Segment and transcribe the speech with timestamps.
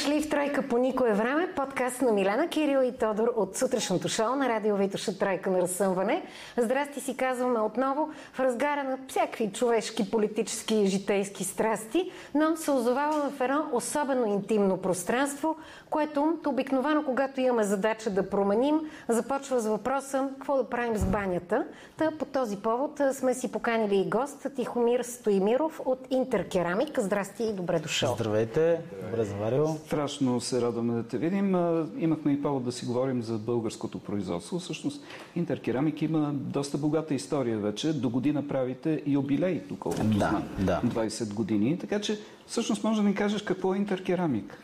[0.00, 4.36] дошли в Тройка по никое време, подкаст на Милена Кирил и Тодор от сутрешното шоу
[4.36, 6.22] на радио Витоша Тройка на разсъмване.
[6.56, 12.70] Здрасти си казваме отново в разгара на всякакви човешки, политически и житейски страсти, но се
[12.70, 15.56] озоваваме в едно особено интимно пространство,
[15.90, 21.66] което обикновено, когато имаме задача да променим, започва с въпроса какво да правим с банята.
[21.96, 27.00] Та по този повод сме си поканили и гост Тихомир Стоимиров от Интеркерамик.
[27.00, 28.14] Здрасти и добре дошъл.
[28.14, 29.76] Здравейте, добре заварил.
[29.90, 31.54] Страшно се радваме да те видим.
[31.98, 34.58] Имахме и повод да си говорим за българското производство.
[34.58, 35.02] Всъщност
[35.36, 37.92] Интеркерамик има доста богата история вече.
[37.92, 40.42] До година правите юбилей, доколкото да, знам.
[40.58, 40.80] Да.
[40.84, 41.78] 20 години.
[41.78, 44.58] Така че всъщност може да ни кажеш какво е Интеркерамик.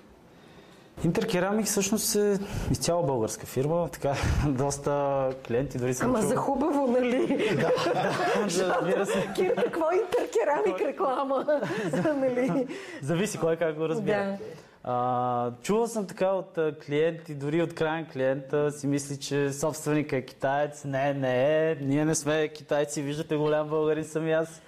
[1.04, 2.38] Интеркерамик всъщност е
[2.70, 4.14] изцяло българска фирма, така
[4.48, 6.28] доста клиенти дори съм Ама чул.
[6.28, 7.48] за хубаво, нали?
[7.50, 9.28] да, да, разбира се.
[9.34, 11.60] Кир, какво е Интеркерамик реклама?
[12.20, 12.66] нали?
[13.02, 14.16] Зависи кой как го разбира.
[14.16, 14.38] Да.
[14.88, 20.22] А, чувал съм така от клиенти, дори от крайен клиент си мисли, че собственика е
[20.22, 20.84] китаец.
[20.84, 21.74] Не, не е.
[21.80, 24.62] Ние не сме китайци, виждате голям българин съм и аз.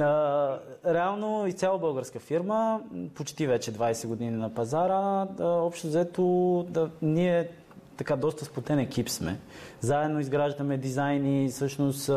[0.00, 2.80] А, реално изцяло българска фирма,
[3.14, 5.26] почти вече 20 години на пазара.
[5.40, 7.48] А, общо взето да, ние
[7.96, 9.38] така доста сплотен екип сме.
[9.80, 12.10] Заедно изграждаме дизайни, всъщност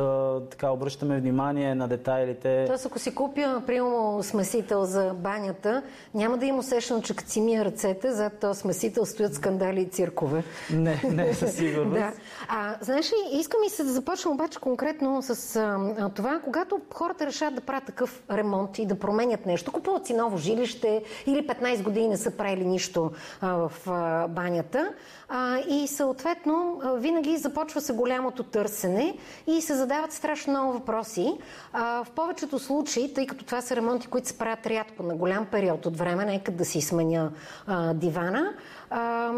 [0.49, 2.63] така обръщаме внимание на детайлите.
[2.67, 7.41] Тоест, ако си купя, примерно, смесител за банята, няма да им усещам, че като си
[7.41, 10.43] мия ръцете, зад този смесител стоят скандали и циркове.
[10.73, 11.93] Не, не, със сигурност.
[11.93, 12.13] да.
[12.47, 17.25] А, знаеш ли, искам и се да започнем обаче конкретно с а, това, когато хората
[17.25, 21.83] решат да правят такъв ремонт и да променят нещо, купуват си ново жилище или 15
[21.83, 24.89] години не са правили нищо а, в а, банята,
[25.29, 31.33] а, и съответно винаги започва се голямото търсене и се задават страшно много въпроси.
[31.73, 35.45] А, в повечето случаи, тъй като това са ремонти, които се правят рядко на голям
[35.45, 37.31] период от време, нека да си сменя
[37.67, 38.53] а, дивана,
[38.89, 39.31] а,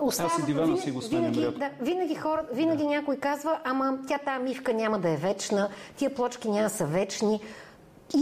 [0.00, 2.88] остава, Аз и дивана винаги, си го сменям винаги, да, винаги, хора, винаги да.
[2.88, 7.40] някой казва, ама тя тази мивка няма да е вечна, тия плочки няма са вечни.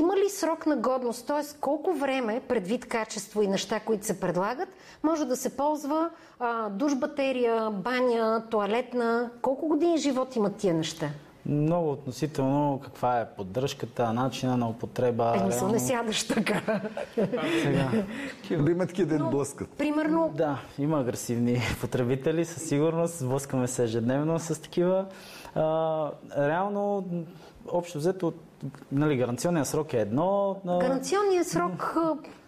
[0.00, 1.58] Има ли срок на годност, т.е.
[1.60, 4.68] колко време, предвид качество и неща, които се предлагат,
[5.02, 9.30] може да се ползва а, душ батерия, баня, туалетна?
[9.42, 11.08] Колко години живот имат тия неща?
[11.46, 15.34] Много относително каква е поддръжката, начина на употреба.
[15.36, 15.72] Е, не реално...
[15.72, 16.80] не сядаш така.
[17.62, 17.90] Сега.
[18.50, 19.68] Има такива да блъскат.
[19.68, 20.32] Примерно...
[20.34, 23.18] Да, има агресивни потребители, със сигурност.
[23.18, 25.06] Сблъскаме се ежедневно с такива.
[25.54, 27.04] А, реално,
[27.68, 28.32] общо взето,
[28.92, 30.56] нали, гаранционният срок е едно.
[30.64, 30.78] На...
[30.78, 31.96] Гаранционният срок,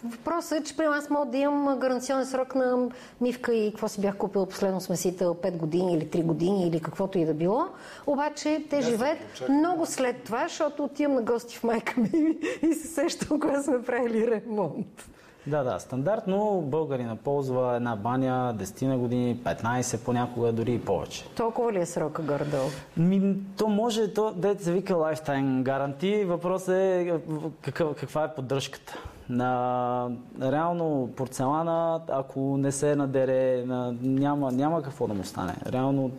[0.04, 2.88] въпросът е, че при аз мога да имам гаранционен срок на
[3.20, 7.19] мивка и какво си бях купил последно смесител 5 години или 3 години или каквото
[7.19, 7.66] и да било.
[8.06, 12.88] Обаче те живеят много след това, защото отивам на гости в майка ми и се
[12.88, 15.08] сещам, когато сме правили ремонт.
[15.47, 21.25] Да, да, стандартно българина ползва една баня 10 на години, 15 понякога, дори и повече.
[21.37, 22.59] Толкова ли е срока гордо?
[22.97, 26.25] Ми, то може, то, дете се вика lifetime гаранти.
[26.25, 27.21] Въпросът е
[27.60, 28.99] какъв, каква е поддръжката.
[29.28, 30.10] На,
[30.43, 35.55] реално порцелана, ако не се надере, на, няма, няма какво да му стане.
[35.66, 36.11] Реално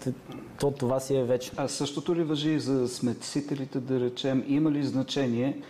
[0.60, 1.54] то, това си е вечно.
[1.58, 4.44] А същото ли въжи и за сметсителите, да речем?
[4.48, 5.62] Има ли значение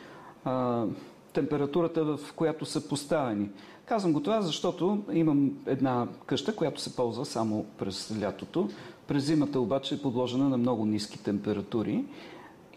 [0.45, 0.85] а,
[1.35, 3.49] температурата, в която са поставени.
[3.85, 8.69] Казвам го това, защото имам една къща, която се ползва само през лятото.
[9.07, 12.05] През зимата обаче е подложена на много ниски температури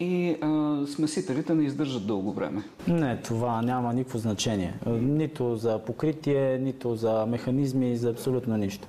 [0.00, 2.62] и а, смесителите не издържат дълго време.
[2.88, 4.78] Не, това няма никакво значение.
[4.86, 8.88] Нито за покритие, нито за механизми, за абсолютно нищо.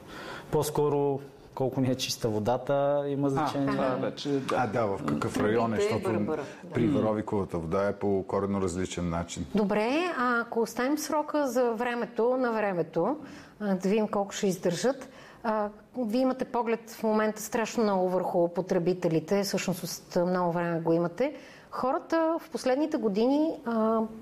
[0.51, 1.19] По-скоро
[1.59, 3.77] колко ни е чиста водата, има значение.
[3.79, 4.55] А, вече, да.
[4.57, 6.37] а да, в какъв район е, защото
[6.73, 9.45] при Варовиковата вода е по коренно различен начин.
[9.55, 13.17] Добре, а ако оставим срока за времето на времето,
[13.59, 15.09] да видим колко ще издържат,
[15.43, 21.33] а, вие имате поглед в момента страшно много върху потребителите, всъщност много време го имате.
[21.71, 23.71] Хората в последните години а,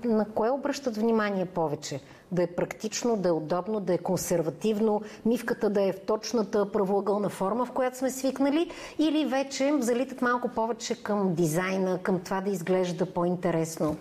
[0.04, 2.00] на кое обръщат внимание повече?
[2.32, 7.28] Да е практично, да е удобно, да е консервативно, мивката да е в точната правоъгълна
[7.28, 12.50] форма, в която сме свикнали, или вече залитат малко повече към дизайна, към това да
[12.50, 13.96] изглежда по-интересно?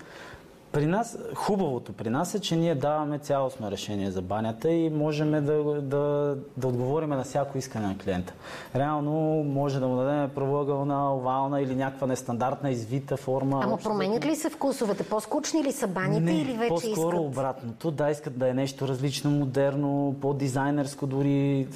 [0.78, 5.32] При нас, хубавото при нас е, че ние даваме цялостно решение за банята и можем
[5.32, 5.42] да,
[5.82, 8.34] да, да отговорим на всяко искане на клиента.
[8.76, 9.12] Реално
[9.44, 13.62] може да му дадем правоъгълна, овална или някаква нестандартна извита форма.
[13.64, 15.04] Ама променят ли се вкусовете?
[15.04, 17.20] По-скучни ли са баните Не, или вече по-скоро искат?
[17.20, 17.92] обратното.
[17.92, 21.68] Да, искат да е нещо различно, модерно, по-дизайнерско дори.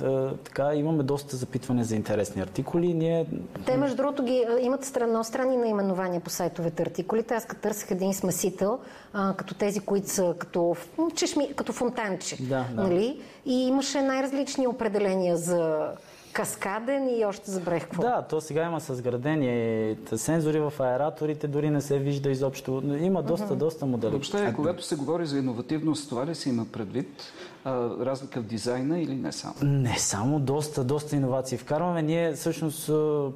[0.43, 2.93] Така, имаме доста запитване за интересни артикули.
[2.93, 3.25] Ние...
[3.65, 7.33] Те, между другото, ги, имат странно странни наименования по сайтовете артикулите.
[7.33, 8.79] Аз като търсих един смесител,
[9.13, 10.75] а, като тези, които са като,
[11.15, 12.37] чешми, като фонтанче.
[12.39, 12.83] Да, да.
[12.83, 13.21] Нали?
[13.45, 15.89] И имаше най-различни определения за
[16.33, 18.01] каскаден и още забрех какво.
[18.01, 22.83] Да, то сега има съзградени сензори в аераторите, дори не се вижда изобщо.
[23.01, 23.55] Има доста, uh-huh.
[23.55, 24.11] доста модели.
[24.11, 27.31] Въобще, когато се говори за иновативност, това ли се има предвид?
[27.63, 29.55] а, разлика в дизайна или не само?
[29.61, 32.01] Не само, доста, доста иновации вкарваме.
[32.01, 32.91] Ние всъщност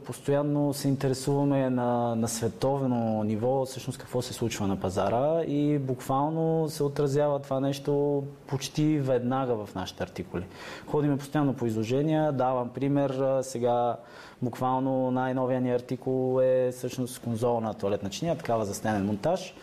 [0.06, 6.70] постоянно се интересуваме на, на световно ниво, всъщност какво се случва на пазара и буквално
[6.70, 10.44] се отразява това нещо почти веднага в нашите артикули.
[10.88, 13.98] Ходиме постоянно по изложения, давам пример, сега
[14.42, 19.56] Буквално най-новия ни артикул е всъщност конзолна туалетна чиния, такава за стенен монтаж,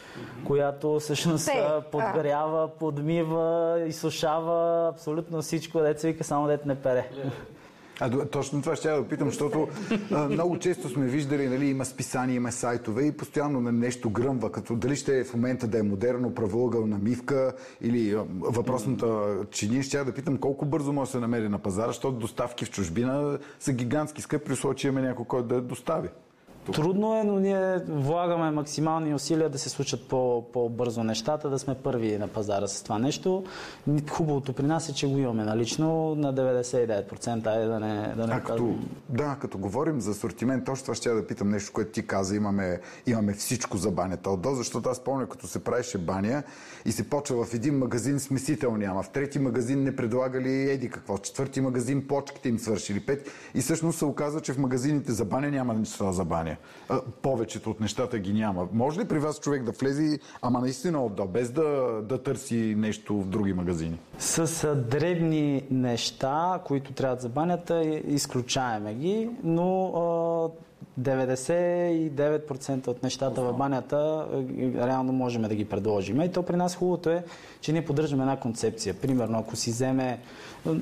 [0.47, 7.09] която всъщност Те, подгрява, подмива, изсушава абсолютно всичко, деца вика само дете не пере.
[7.15, 7.31] Yeah.
[8.01, 9.69] А, точно това ще да питам, защото
[10.11, 14.53] а, много често сме виждали, нали, има списания, има сайтове и постоянно на нещо гръмва,
[14.53, 19.83] като дали ще е в момента да е модерно, правоъгълна мивка или а, въпросната чиния.
[19.83, 23.39] Ще да питам колко бързо може да се намери на пазара, защото доставки в чужбина
[23.61, 26.09] са гигантски скъпи, при че имаме някой, който да я достави.
[26.67, 31.75] Трудно е, но ние влагаме максимални усилия да се случат по, по-бързо нещата, да сме
[31.75, 33.45] първи на пазара с това нещо.
[34.11, 37.47] Хубавото при нас е, че го имаме налично на 99%.
[37.47, 38.75] Айде да не, да не а, като,
[39.09, 42.37] да, като говорим за асортимент, точно това ще я да питам нещо, което ти каза.
[42.37, 46.43] Имаме, имаме всичко за банята отдолу, защото аз помня, като се правеше баня
[46.85, 51.17] и се почва в един магазин смесител няма, в трети магазин не предлагали еди какво,
[51.17, 53.01] в четвърти магазин почките им свършили.
[53.01, 57.13] Пет и всъщност се оказа, че в магазините за баня няма нищо за баня състояние.
[57.23, 58.69] Повечето от нещата ги няма.
[58.73, 63.21] Може ли при вас човек да влезе, ама наистина отдал, без да, да търси нещо
[63.21, 63.99] в други магазини?
[64.19, 70.53] С дребни неща, които трябват за банята, изключаеме ги, но
[71.01, 74.27] 99% от нещата в банята
[74.77, 76.23] реално можем да ги предложим.
[76.23, 77.25] И то при нас хубавото е,
[77.61, 78.95] че ние поддържаме една концепция.
[78.95, 80.21] Примерно, ако си вземе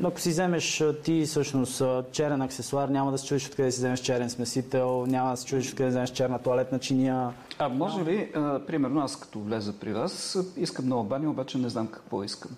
[0.04, 4.30] ако си вземеш ти всъщност черен аксесуар, няма да се чудиш откъде си вземеш черен
[4.30, 7.30] смесител, няма да се чудиш откъде вземеш черна туалетна чиния.
[7.58, 11.68] А може ли, а, примерно аз като влеза при вас, искам нова баня, обаче не
[11.68, 12.50] знам какво искам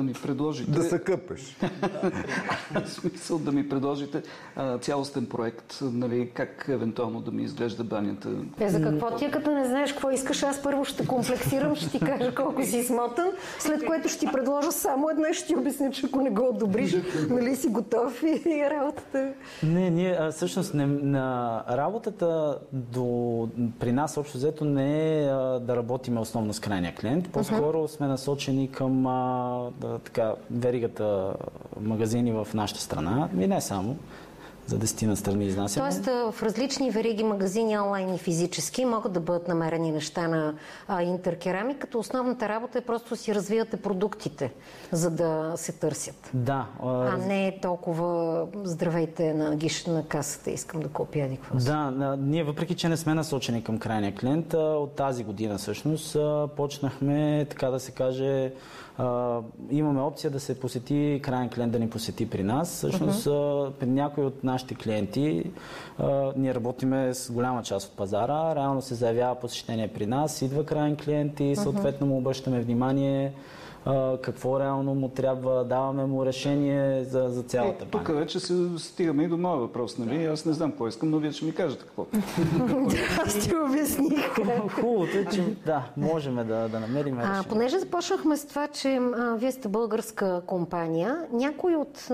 [0.00, 0.70] да ми предложите...
[0.70, 1.56] Да се къпеш.
[2.74, 4.22] в смисъл да ми предложите
[4.56, 8.28] а, цялостен проект, нали, как евентуално да ми изглежда банята.
[8.60, 12.00] Е, за какво ти, като не знаеш какво искаш, аз първо ще комплексирам, ще ти
[12.00, 16.06] кажа колко си смотан, след което ще ти предложа само една, ще ти обясня, че
[16.06, 16.96] ако не го одобриш,
[17.30, 19.32] нали си готов и работата.
[19.62, 23.48] Не, ние а, всъщност не, на работата до,
[23.80, 27.86] при нас общо взето не е а, да работиме основно с крайния клиент, по-скоро uh-huh.
[27.86, 31.34] сме насочени към а, да, така, веригата
[31.80, 33.96] магазини в нашата страна, и не само
[34.70, 35.90] за десетина страни изнасяме.
[35.90, 36.04] Тоест
[36.34, 40.54] в различни вериги магазини, онлайн и физически, могат да бъдат намерени неща на
[40.88, 44.52] а, интеркерамик, като основната работа е просто си развивате продуктите,
[44.92, 46.30] за да се търсят.
[46.34, 46.66] Да.
[46.82, 52.16] А, а не толкова здравейте на гиш на касата, искам да купя еди какво Да,
[52.18, 56.16] ние въпреки, че не сме насочени към крайния клиент, от тази година всъщност
[56.56, 58.52] почнахме, така да се каже,
[59.70, 62.68] имаме опция да се посети крайен клиент да ни посети при нас.
[62.68, 63.70] Всъщност, uh-huh.
[63.70, 65.50] при някои от нашите клиенти
[65.98, 68.54] а, ние работиме с голяма част от пазара.
[68.54, 73.32] Реално се заявява посещение при нас, идва крайен клиент и съответно му обръщаме внимание
[74.22, 78.12] какво реално му трябва, даваме му решение за, за цялата банка.
[78.12, 80.24] Тук вече се стигаме и до моя въпрос, нали?
[80.24, 82.06] Аз не знам какво искам, но вие ще ми кажете какво.
[83.26, 84.36] Аз ти обясних.
[84.74, 87.40] Хубавото е, че да, можем да, да намерим решение.
[87.40, 92.08] А, понеже започнахме с това, че а, вие сте българска компания, някой от...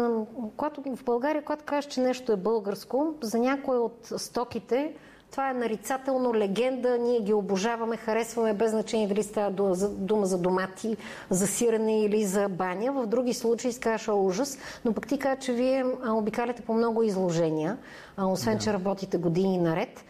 [0.56, 4.94] Когато, в България, когато кажеш, че нещо е българско, за някой от стоките
[5.30, 9.50] това е нарицателно легенда, ние ги обожаваме, харесваме, без значение дали става
[9.90, 10.96] дума за домати,
[11.30, 12.92] за сирене или за баня.
[12.92, 17.76] В други случаи скаш ужас, но пък ти кажа, че вие обикаляте по много изложения,
[18.18, 18.62] освен, да.
[18.62, 20.04] че работите години наред.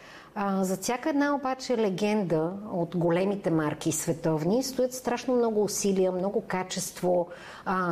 [0.61, 7.27] За всяка една обаче легенда от големите марки световни стоят страшно много усилия, много качество,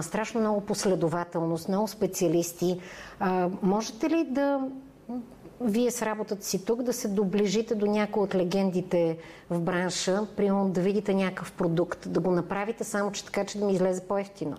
[0.00, 2.80] страшно много последователност, много специалисти.
[3.62, 4.60] Можете ли да
[5.64, 9.18] вие с работата си тук да се доближите до някои от легендите
[9.50, 13.64] в бранша, примерно да видите някакъв продукт, да го направите само, че така, че да
[13.64, 14.56] ми излезе по-ефтино?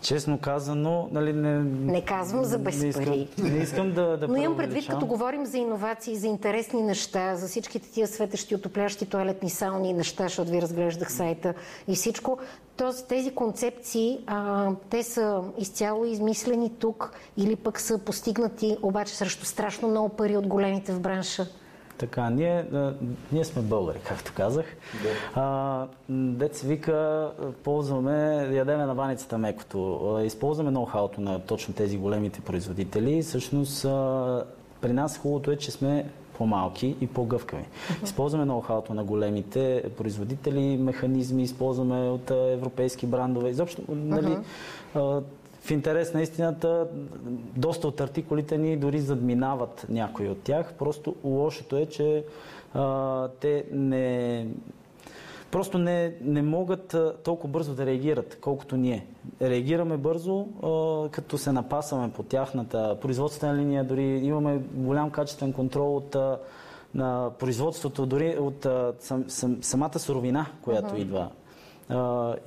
[0.00, 1.58] Честно казано, нали, не...
[1.92, 3.28] Не казвам за без не искам, пари.
[3.38, 7.48] Не искам да, да Но имам предвид, като говорим за иновации, за интересни неща, за
[7.48, 11.54] всичките тия светещи, отоплящи туалетни сауни и неща, защото ви разглеждах сайта
[11.88, 12.38] и всичко.
[12.76, 19.46] Тоест, тези концепции, а, те са изцяло измислени тук или пък са постигнати обаче срещу
[19.46, 21.46] страшно много пари от големите в бранша?
[21.98, 22.64] Така, ние,
[23.32, 24.64] ние сме българи, както казах.
[25.34, 25.88] Да.
[26.08, 27.30] Дет вика,
[27.64, 30.20] ползваме, ядеме на баницата мекото.
[30.24, 33.22] Използваме ноу-хауто на точно тези големите производители.
[33.22, 33.82] Всъщност,
[34.80, 37.62] при нас хубавото е, че сме по-малки и по-гъвкави.
[37.62, 38.04] Uh-huh.
[38.04, 43.50] Използваме ноу-хауто на големите производители, механизми, използваме от европейски брандове.
[43.50, 45.22] Изобщо, uh-huh.
[45.68, 46.86] В интерес на истината,
[47.56, 50.72] доста от артикулите ни дори задминават някои от тях.
[50.78, 52.24] Просто лошото е, че
[52.74, 54.46] а, те не,
[55.50, 59.06] просто не, не могат толкова бързо да реагират, колкото ние.
[59.42, 60.46] Реагираме бързо,
[61.10, 66.16] като се напасваме по тяхната производствена линия, дори имаме голям качествен контрол от
[66.94, 68.66] на производството, дори от
[69.00, 70.98] сам, сам, самата суровина, която uh-huh.
[70.98, 71.28] идва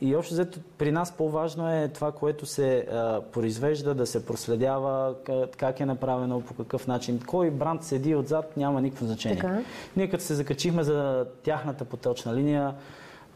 [0.01, 2.87] и общо взето при нас по-важно е това, което се
[3.31, 5.15] произвежда, да се проследява
[5.57, 7.19] как е направено, по какъв начин.
[7.27, 9.37] Кой бранд седи отзад, няма никакво значение.
[9.37, 9.59] Така.
[9.95, 12.75] Ние като се закачихме за тяхната поточна линия,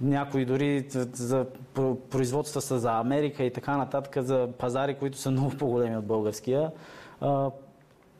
[0.02, 1.46] някои дори за
[2.10, 6.72] производства са за Америка и така нататък, за пазари, които са много по-големи от българския,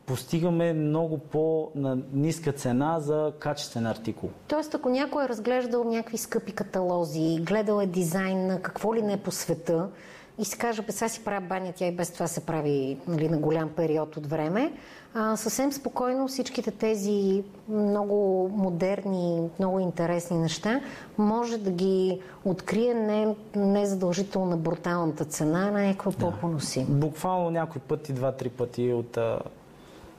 [0.06, 4.30] постигаме много по-ниска цена за качествен артикул.
[4.48, 9.14] Тоест, ако някой е разглеждал някакви скъпи каталози, гледал е дизайн на какво ли не
[9.14, 9.90] е по света
[10.38, 13.30] и си каже, бе, сега си правя баня, тя и без това се прави нали,
[13.30, 14.74] на голям период от време,
[15.14, 20.82] а, съвсем спокойно всичките тези много модерни, много интересни неща
[21.18, 26.18] може да ги открие не, не задължително на бруталната цена, на някаква да.
[26.18, 26.86] по-поносима.
[26.90, 29.18] Буквално някой пъти, два-три пъти от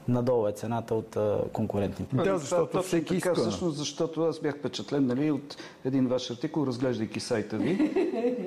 [0.09, 1.17] надолу е цената от
[1.53, 2.17] конкурентните.
[2.17, 3.35] Да, защото Точно всеки така, иска.
[3.35, 7.91] Всъщност, защото аз бях впечатлен нали, от един ваш артикул, разглеждайки сайта ви.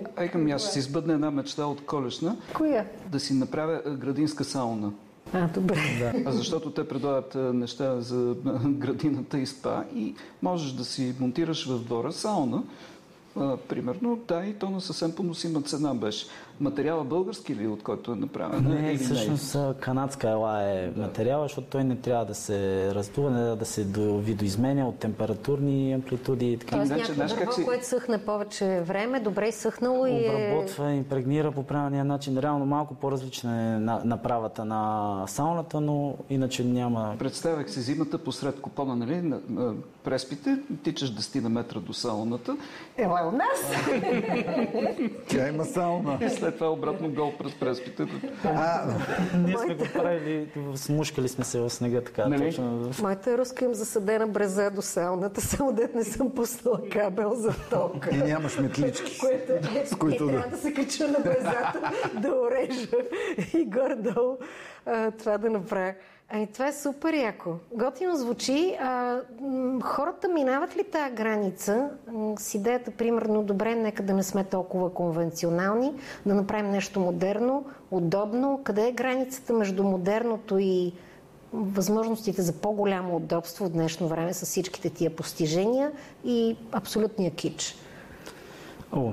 [0.16, 2.38] Айка ми, аз си избъдна една мечта от колешна.
[2.54, 2.86] Коя?
[3.12, 4.92] Да си направя градинска сауна.
[5.34, 5.78] А, добре.
[6.24, 6.32] Да.
[6.32, 8.36] Защото те предлагат неща за
[8.66, 12.64] градината и спа и можеш да си монтираш в двора сауна,
[13.36, 16.28] а, примерно, да, и то на съвсем поносима цена беше.
[16.60, 18.64] Материала български ли, от който е направен?
[18.64, 19.74] Не, или всъщност не?
[19.80, 21.02] канадска ела е да.
[21.02, 26.52] материала, защото той не трябва да се раздува, не да се видоизменя от температурни амплитуди
[26.52, 26.76] и така.
[26.76, 27.66] Тоест някакво дърво, си...
[27.66, 30.30] което съхне повече време, добре съхнало и е...
[30.30, 32.38] Обработва, импрегнира по правилния начин.
[32.38, 37.16] Реално малко по-различна е направата на сауната, но иначе няма...
[37.20, 39.34] Представях си зимата посред купона, нали,
[40.04, 42.58] преспите, тичаш 10 на метра до сауната.
[42.98, 43.82] Ела у нас!
[45.28, 48.04] Тя има сауна след това обратно гол през преспите.
[49.38, 52.28] Ние сме го правили, смушкали сме се в снега така.
[52.28, 52.46] Нали?
[52.46, 52.92] Точно.
[53.02, 58.08] Моята руска им засадена бреза до сауната, само дет не съм пуснала кабел за ток.
[58.12, 59.18] И нямаш метлички.
[59.20, 60.32] Което е, с които да...
[60.32, 62.88] трябва да се кача на брезата, да орежа
[63.54, 64.38] и горе-долу
[65.20, 65.94] това да направя.
[66.32, 67.50] Ами това е супер яко.
[67.74, 68.78] Готино звучи.
[68.82, 69.18] А,
[69.84, 71.90] хората минават ли тази граница
[72.40, 75.94] с идеята, примерно, добре, нека да не сме толкова конвенционални,
[76.26, 78.62] да направим нещо модерно, удобно.
[78.64, 80.94] Къде е границата между модерното и
[81.54, 85.92] възможностите за по-голямо удобство в днешно време с всичките тия постижения
[86.26, 87.76] и абсолютния кич?
[88.92, 89.12] О,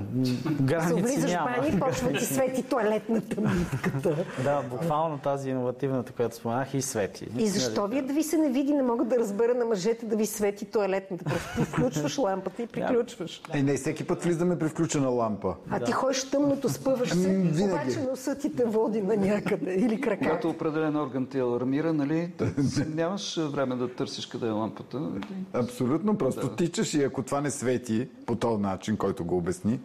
[0.60, 1.50] граници влизаш няма.
[1.58, 4.24] бани, почва ти свети туалетната мивката.
[4.44, 7.28] да, буквално тази иновативната, която споменах и свети.
[7.38, 10.16] И защо вие да ви се не види, не мога да разбера на мъжете да
[10.16, 11.24] ви свети туалетната.
[11.24, 13.42] Просто включваш лампата и приключваш.
[13.52, 15.54] Е, не, всеки път влизаме при включена лампа.
[15.70, 17.64] А ти ходиш тъмното, спъваш се, Винаги.
[17.64, 20.24] обаче носът ти те води на някъде или крака.
[20.24, 22.30] Когато определен орган ти алармира, нали,
[22.94, 25.00] нямаш време да търсиш къде е лампата.
[25.52, 29.80] Абсолютно, просто тичаш и ако това не свети по този начин, който го обясни, песни,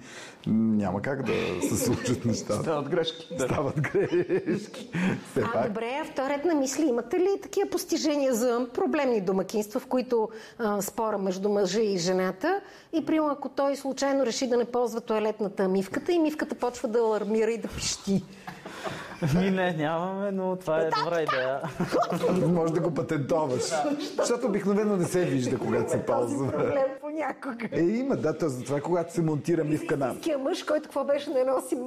[0.47, 2.61] няма как да се случат нещата.
[2.61, 3.27] Стават грешки.
[3.37, 3.45] Да.
[3.45, 4.89] Стават грешки.
[5.31, 5.67] Все а, пак.
[5.67, 10.81] добре, а вторият на мисли, имате ли такива постижения за проблемни домакинства, в които а,
[10.81, 12.61] спора между мъжа и жената
[12.93, 16.99] и примерно ако той случайно реши да не ползва туалетната мивката и мивката почва да
[16.99, 18.23] алармира и да пищи?
[19.35, 21.61] Ми не, нямаме, но това е добра идея.
[22.47, 23.61] Може да го патентоваш.
[24.17, 26.51] Защото обикновено не се вижда, когато се ползва.
[26.51, 27.69] проблем понякога.
[27.71, 30.07] Е, има, да, за това когато се монтира мивка на...
[30.07, 31.77] Истинския мъж, който какво беше, не носи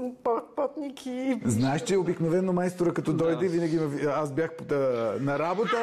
[0.57, 1.41] потник и...
[1.45, 3.81] Знаеш, че обикновено майстора като дойде, винаги
[4.17, 4.51] аз бях
[5.21, 5.77] на работа,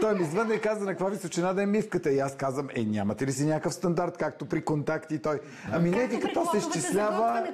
[0.00, 2.10] той ми звънне и каза на каква височина да е мивката.
[2.10, 5.18] И аз казвам, е, нямате ли си някакъв стандарт, както при контакти?
[5.18, 5.40] Той,
[5.72, 7.46] ами не, вика, то се изчислява.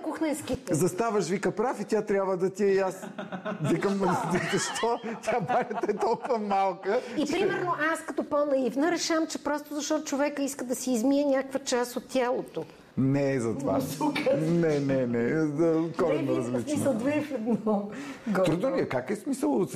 [0.70, 3.06] Заставаш, вика, прав и тя трябва да ти е и аз.
[3.62, 4.16] Викам,
[4.52, 5.00] защо?
[5.22, 7.00] Тя банята е толкова малка.
[7.16, 11.58] И примерно аз като по-наивна решам, че просто защото човека иска да си измие някаква
[11.58, 12.64] част от тялото.
[12.98, 13.80] Не е за това.
[14.50, 15.46] Не, не, не.
[15.46, 16.70] За коренно различно.
[16.70, 17.90] Смисъл две в едно.
[18.44, 18.88] Трудно ли е?
[18.88, 19.66] Как е смисъл?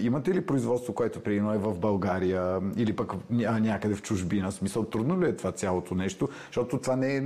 [0.00, 4.52] Имате ли производство, което приедно е в България или пък някъде в чужбина?
[4.52, 6.28] Смисъл, трудно ли е това цялото нещо?
[6.46, 7.22] Защото това не е...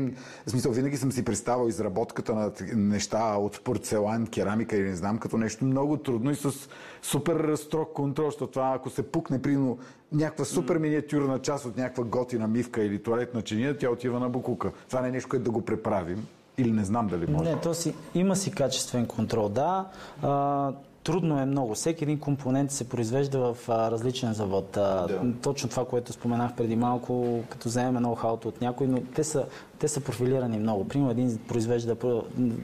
[0.47, 5.39] Смисъл, винаги съм си представил изработката на неща от порцелан, керамика или не знам, като
[5.39, 6.69] нещо много трудно и с
[7.07, 9.79] супер строг контрол, защото това ако се пукне прино
[10.13, 14.73] някаква супер миниатюрна част от някаква готина мивка или туалетна чиния, тя отива на букука.
[14.89, 16.27] Това не е нещо, което да го преправим.
[16.59, 17.51] Или не знам дали може.
[17.51, 19.89] Не, то си, има си качествен контрол, да.
[20.23, 20.73] А,
[21.07, 21.75] трудно е много.
[21.75, 24.77] Всеки един компонент се произвежда в а, различен завод.
[24.77, 25.21] А, да.
[25.43, 29.45] Точно това, което споменах преди малко, като вземем ноу-хауто от някой, но те са,
[29.79, 30.89] те са профилирани много.
[30.89, 31.97] Примерно един произвежда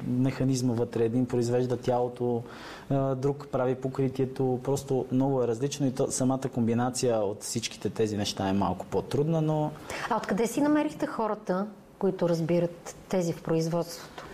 [0.06, 2.42] механизма вътре, един произвежда тялото,
[2.90, 4.61] а, друг прави покритието.
[4.64, 9.40] Просто много е различно и то, самата комбинация от всичките тези неща е малко по-трудна,
[9.40, 9.70] но...
[10.11, 11.66] А откъде си намерихте хората,
[11.99, 14.25] които разбират тези в производството?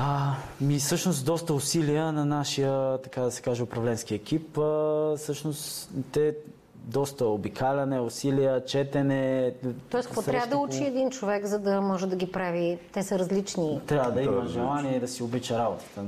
[0.00, 4.58] А, ми всъщност доста усилия на нашия, така да се каже, управленски екип.
[4.58, 6.34] А, всъщност те
[6.74, 9.52] доста обикаляне, усилия, четене.
[9.90, 12.78] Тоест, какво трябва да учи един човек, за да може да ги прави?
[12.92, 13.80] Те са различни.
[13.86, 16.04] Трябва да има желание и да си обича работата.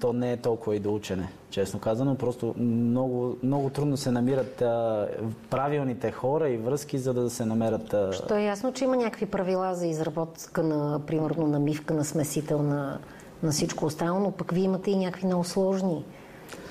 [0.00, 2.14] То не е толкова и до учене, честно казано.
[2.14, 5.08] Просто много, много трудно се намират а,
[5.50, 7.94] правилните хора и връзки, за да се намерят.
[7.94, 8.12] А...
[8.12, 12.98] Що е ясно, че има някакви правила за изработка на, примерно, намивка на смесител на
[13.44, 16.04] на всичко останало, но пък вие имате и някакви много сложни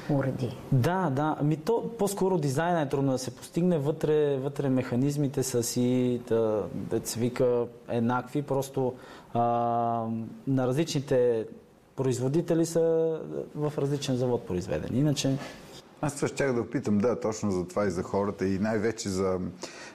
[0.10, 0.58] уреди.
[0.72, 1.36] Да, да.
[1.40, 3.78] Ами то по-скоро дизайна е трудно да се постигне.
[3.78, 8.42] Вътре, вътре механизмите са си, да, да се вика, еднакви.
[8.42, 8.94] Просто
[9.34, 9.42] а,
[10.48, 11.46] на различните
[11.96, 13.20] производители са
[13.56, 15.00] в различен завод произведени.
[15.00, 15.38] Иначе
[16.06, 19.40] аз това ще да питам, да, точно за това и за хората и най-вече за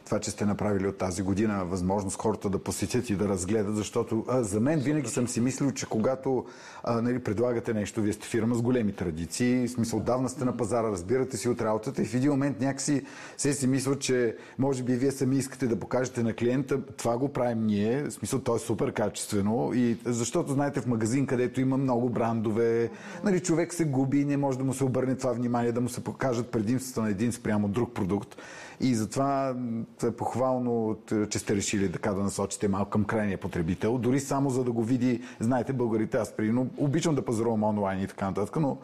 [0.08, 4.24] това, че сте направили от тази година възможност хората да посетят и да разгледат, защото
[4.28, 6.44] а, за мен винаги съм си мислил, че когато
[6.84, 10.56] а, нали, предлагате нещо, вие сте фирма с големи традиции, в смисъл давна сте на
[10.56, 13.02] пазара, разбирате си от работата и в един момент някакси
[13.36, 17.32] се си мисля, че може би вие сами искате да покажете на клиента, това го
[17.32, 21.76] правим ние, в смисъл то е супер качествено и защото знаете в магазин, където има
[21.76, 22.90] много брандове,
[23.24, 25.88] нали, човек се губи и не може да му се обърне това внимание, да му
[25.88, 28.36] се покажат предимствата на един спрямо друг продукт.
[28.80, 29.56] И затова
[30.04, 30.96] е похвално,
[31.30, 33.98] че сте решили така да насочите малко към крайния потребител.
[33.98, 38.06] Дори само за да го види, знаете, българите, аз прино обичам да пазарувам онлайн и
[38.06, 38.78] така нататък, но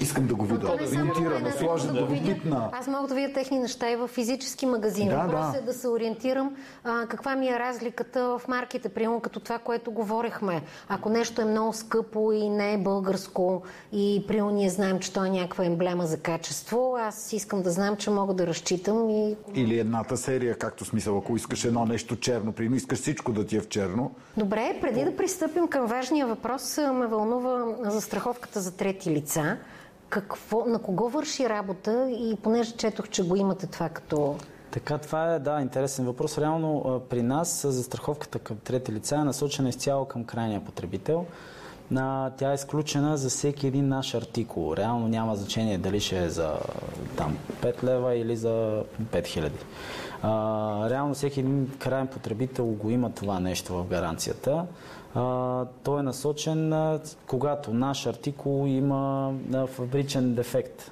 [0.00, 0.76] Искам да го видя.
[1.42, 2.68] Да сложен, да, да го пипна.
[2.72, 5.08] Аз мога да видя техни неща и в физически магазин.
[5.08, 5.58] Да, да.
[5.58, 9.90] е да се ориентирам а, каква ми е разликата в марките, примерно като това, което
[9.90, 10.62] говорихме.
[10.88, 15.24] Ако нещо е много скъпо и не е българско и примерно ние знаем, че то
[15.24, 19.36] е някаква емблема за качество, аз искам да знам, че мога да разчитам и...
[19.54, 23.56] Или едната серия, както смисъл, ако искаш едно нещо черно, примерно искаш всичко да ти
[23.56, 24.10] е в черно.
[24.36, 29.56] Добре, преди да пристъпим към важния въпрос, ме вълнува застраховката за трети лица
[30.08, 34.36] какво, на кого върши работа и понеже четох, че го имате това като...
[34.70, 36.38] Така, това е, да, интересен въпрос.
[36.38, 41.26] Реално при нас застраховката към трети лица е насочена изцяло към крайния потребител.
[42.36, 44.76] Тя е изключена за всеки един наш артикул.
[44.76, 46.54] Реално няма значение дали ще е за
[47.16, 49.50] там, 5 лева или за 5000.
[50.22, 54.64] А, реално всеки един крайен потребител го има това нещо в гаранцията
[55.14, 60.90] а, той е насочен, а, когато наш артикул има а, фабричен дефект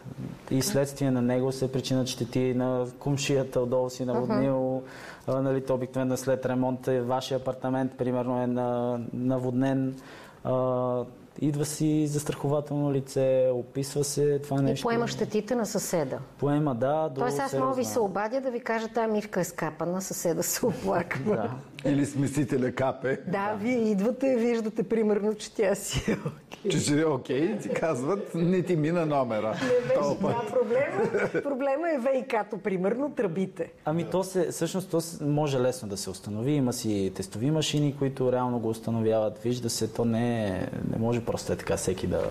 [0.50, 4.83] и следствие на него се причинат щети на кумшията, отдолу си наводнил,
[5.26, 5.40] uh-huh.
[5.40, 8.46] нали, то обикновено след ремонт е вашия апартамент, примерно е
[9.12, 9.96] наводнен.
[10.44, 11.05] А,
[11.40, 14.83] идва си застрахователно лице, описва се това нещо.
[14.83, 16.18] И поема щетите на съседа.
[16.38, 17.11] Поема, да.
[17.14, 20.66] Тоест аз мога ви се обадя да ви кажа, тази мивка е скапана, съседа се
[20.66, 21.37] оплаква.
[21.37, 21.50] да.
[21.92, 23.18] Или смесителя капе.
[23.27, 26.70] Да, вие идвате, виждате примерно, че тя си е окей.
[26.70, 29.49] Че си е окей, ти казват, не ти мина номера.
[29.49, 33.72] Не беше, да, проблема, проблема е ВИК-то, примерно, тръбите.
[33.85, 36.53] Ами то се, всъщност то може лесно да се установи.
[36.53, 39.38] Има си тестови машини, които реално го установяват.
[39.38, 40.51] Вижда се, то не,
[40.90, 42.22] не може просто е така всеки да,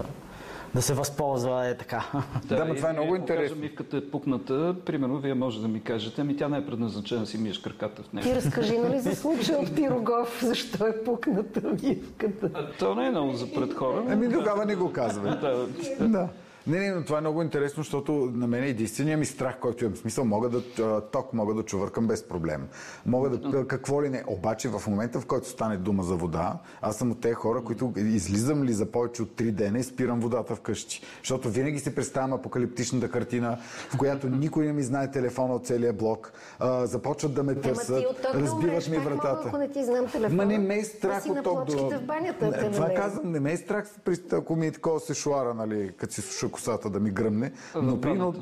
[0.76, 2.06] да се възползва е така.
[2.46, 3.56] Да, да но това е много интересно.
[3.56, 7.22] Ако мивката е пукната, примерно, вие може да ми кажете, ами тя не е предназначена
[7.22, 8.24] да си миеш краката в нея.
[8.24, 12.50] Ти разкажи, нали, за случая от Пирогов, защо е пукната мивката?
[12.54, 14.04] А, то не е много за пред хора.
[14.10, 15.30] Ами тогава не го казваме.
[15.30, 15.68] да.
[16.00, 16.30] да.
[16.68, 19.86] Не, не, но това е много интересно, защото на мен е единствения ми страх, който
[19.86, 20.62] имам смисъл, мога да
[21.02, 22.68] ток, мога да чувъркам без проблем.
[23.06, 24.24] Мога да какво ли не.
[24.28, 27.94] Обаче в момента, в който стане дума за вода, аз съм от тези хора, които
[27.96, 31.02] излизам ли за повече от 3 дена и спирам водата вкъщи.
[31.20, 33.58] Защото винаги си представям апокалиптичната картина,
[33.90, 36.34] в която никой не ми знае телефона от целия блок.
[36.60, 39.48] А, започват да ме търсят, разбиват ми вратата.
[39.48, 40.44] Ако не ти знам телефона.
[40.44, 41.90] Ма не ме е страх от ток до...
[41.90, 42.46] в банята.
[42.46, 43.90] Не, това казвам, не ме е страх,
[44.32, 47.52] ако ми е такова се шуара, нали, като си суша косата да ми гръмне.
[47.82, 48.34] Но, при, но,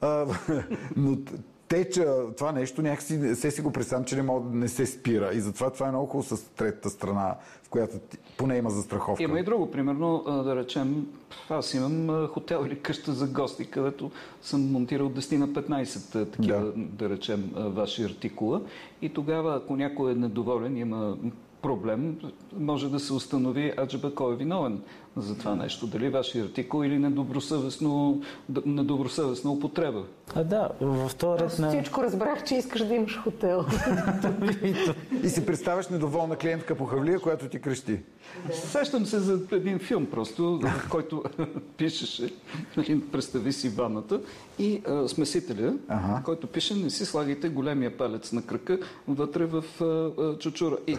[0.00, 0.26] а,
[0.96, 1.16] но
[1.68, 5.30] теча това нещо, някакси се си го представям, че не, мога, не се спира.
[5.34, 7.96] И затова това е много хубаво с третата страна, в която
[8.36, 9.22] поне има застраховка.
[9.22, 9.70] Има и друго.
[9.70, 11.06] Примерно, да речем,
[11.48, 14.10] аз имам хотел или къща за гости, където
[14.42, 18.62] съм монтирал 10 на 15 такива, да, да речем, ваши артикула.
[19.02, 21.16] И тогава, ако някой е недоволен, има
[21.62, 22.18] проблем,
[22.58, 24.80] може да се установи аджаба кой е виновен
[25.16, 25.86] за това нещо.
[25.86, 28.22] Дали вашия артикул или недобросъвестно,
[28.66, 30.04] недобросъвестна употреба.
[30.34, 31.68] А да, в този ред на...
[31.68, 33.64] Всичко разбрах, че искаш да имаш хотел.
[35.22, 38.00] И си представяш недоволна клиентка по хавлия, която ти крещи.
[38.46, 38.54] Да.
[38.54, 41.22] Сещам се за един филм просто, в който
[41.76, 42.34] пишеше,
[42.76, 44.20] нали, представи си ванната
[44.58, 46.22] и а, смесителя, ага.
[46.24, 50.76] който пише, не си слагайте големия палец на кръка вътре в а, а, чучура.
[50.86, 50.98] И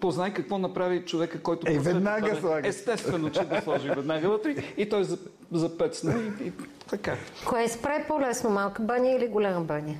[0.00, 1.72] познай какво направи човека, който...
[1.72, 2.68] Е, веднага слага.
[2.68, 5.04] Естествено, че да сложи веднага вътре и той
[5.52, 6.52] запецна и, и
[6.90, 7.16] така.
[7.48, 9.94] Кое е спрей по-лесно, малка баня или голяма баня?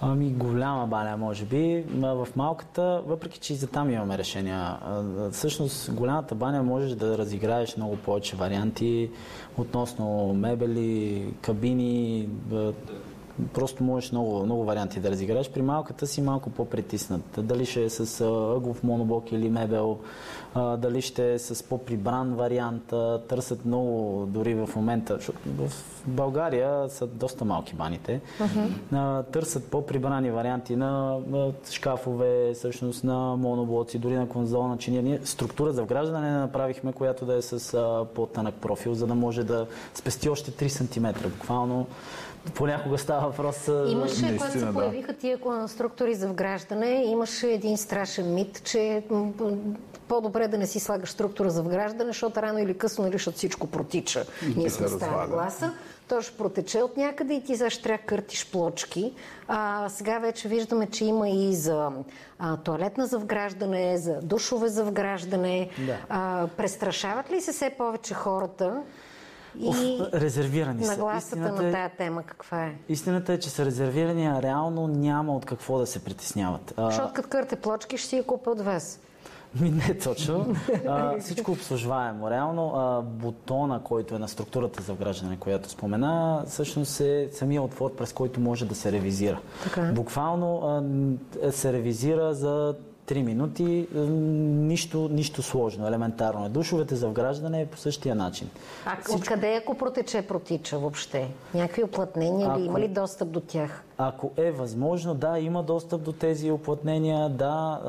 [0.00, 1.84] Ами голяма баня, може би.
[2.00, 4.76] В малката, въпреки че и за там имаме решения.
[5.32, 9.10] Всъщност, голямата баня можеш да разиграеш много повече варианти
[9.56, 12.28] относно мебели, кабини,
[13.52, 15.50] Просто можеш много, много варианти да разиграеш.
[15.50, 17.38] При малката си малко по-притиснат.
[17.38, 18.20] Дали ще е с
[18.56, 19.98] ъглов моноблок или мебел,
[20.54, 22.94] дали ще е с по-прибран вариант.
[23.28, 25.18] Търсят много дори в момента.
[25.46, 25.72] В
[26.06, 28.20] България са доста малки баните.
[28.40, 29.22] Uh-huh.
[29.30, 31.18] Търсят по-прибрани варианти на
[31.70, 35.02] шкафове, всъщност на моноблоци, дори на конзолна чиния.
[35.02, 37.78] Ние структура за вграждане не направихме, която да е с
[38.14, 41.28] по-тънък профил, за да може да спести още 3 см.
[41.28, 41.86] Буквално
[42.54, 43.68] понякога става въпрос.
[43.88, 49.02] Имаше, когато се появиха тия конструктори за вграждане, имаше един страшен мит, че
[50.08, 53.66] по-добре да не си слагаш структура за вграждане, защото рано или късно, нали, защото всичко
[53.66, 54.24] протича.
[54.56, 55.72] Ние сме стара гласа.
[56.08, 59.12] Той ще протече от някъде и ти защо трябва да къртиш плочки.
[59.48, 61.90] А, сега вече виждаме, че има и за
[62.38, 65.68] а, туалетна за вграждане, за душове за вграждане.
[65.86, 65.96] Да.
[66.08, 68.82] А, престрашават ли се все повече хората?
[69.58, 70.90] И Оф, резервирани са.
[70.90, 72.74] Нагласата на е- тая тема каква е?
[72.88, 76.74] Истината е, че са резервирани, а реално няма от какво да се притесняват.
[76.78, 79.00] Защото като кърте плочки, ще си я купа от вас.
[79.60, 80.46] Ми не точно.
[80.88, 82.30] А, всичко обслужваемо.
[82.30, 87.94] Реално а, бутона, който е на структурата за вграждане, която спомена, всъщност е самия отвор,
[87.94, 89.40] през който може да се ревизира.
[89.64, 89.92] Така.
[89.94, 90.60] Буквално
[91.44, 92.74] а, се ревизира за
[93.06, 96.48] 3 минути, нищо, нищо сложно, елементарно.
[96.48, 98.50] Душовете за вграждане е по същия начин.
[98.86, 99.16] А Всичко...
[99.16, 101.28] откъде ако протече, протича въобще?
[101.54, 102.58] Някакви оплътнения ако...
[102.58, 103.82] или има ли достъп до тях?
[103.98, 107.80] Ако е възможно, да, има достъп до тези оплътнения, да.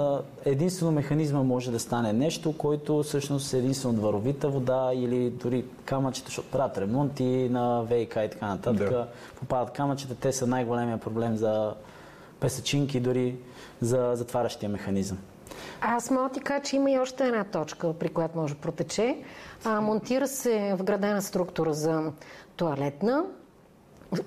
[0.45, 6.27] Единствено механизма може да стане нещо, който всъщност е единствено дворовита вода или дори камъчета,
[6.27, 8.89] защото правят ремонти на ВИК и така нататък.
[8.89, 9.07] Да.
[9.39, 11.73] Попадат камъчета, те са най-големия проблем за
[12.45, 13.35] песачинки, дори
[13.81, 15.17] за затварящия механизъм.
[15.81, 19.17] Аз мога ти кажа, че има и още една точка, при която може да протече.
[19.63, 22.11] А, монтира се вградена структура за
[22.55, 23.23] туалетна.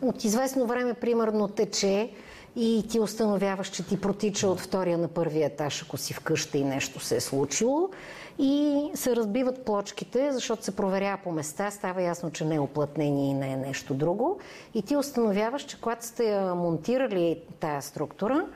[0.02, 2.10] От известно време, примерно, тече
[2.56, 6.64] и ти установяваш, че ти протича от втория на първия етаж, ако си вкъща и
[6.64, 7.90] нещо се е случило.
[8.38, 13.30] И се разбиват плочките, защото се проверява по места, става ясно, че не е оплътнение
[13.30, 14.38] и не е нещо друго.
[14.74, 18.46] И ти установяваш, че когато сте монтирали тая структура,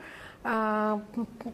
[0.43, 0.97] а,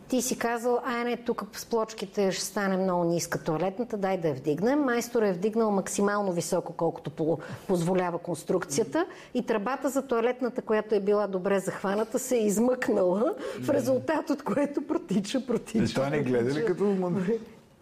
[0.08, 4.28] ти си казал, ай не, тук с плочките ще стане много ниска туалетната, дай да
[4.28, 4.80] я вдигнем.
[4.80, 7.38] Майстор е вдигнал максимално високо, колкото
[7.68, 13.70] позволява конструкцията и тръбата за туалетната, която е била добре захваната, се е измъкнала, в
[13.70, 15.84] резултат от което протича, протича.
[15.84, 16.84] И това не гледа ли като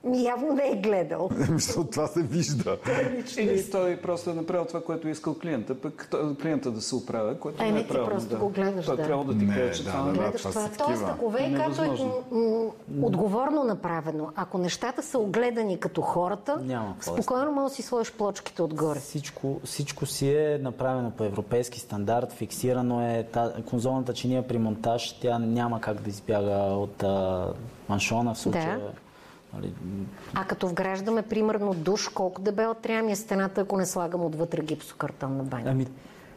[0.03, 1.29] Явно не е гледал.
[1.49, 2.77] Мисля, това се вижда.
[3.37, 6.09] Или той просто е направил това, което е искал клиента, пък
[6.41, 8.09] клиента да се оправя, което не е правилно.
[8.09, 8.35] просто да.
[8.35, 9.03] го гледаш, той да.
[9.03, 10.51] трябва да ти каже, че да, това не гледаш това.
[10.51, 10.85] това.
[10.85, 11.67] Тоест, ако ВК е
[13.01, 18.61] отговорно направено, ако нещата са огледани като хората, Няма спокойно може да си сложиш плочките
[18.61, 18.99] отгоре.
[18.99, 23.27] Всичко, всичко си е направено по европейски стандарт, фиксирано е.
[23.33, 27.47] Та, конзолната чиния при монтаж, тя няма как да избяга от а,
[27.89, 28.79] маншона в случая.
[28.79, 29.06] Да
[30.33, 34.61] А като вграждаме, примерно, душ, колко дебела трябва ми е стената, ако не слагам отвътре
[34.61, 35.63] гипсокартонна баня?
[35.67, 35.87] Ами,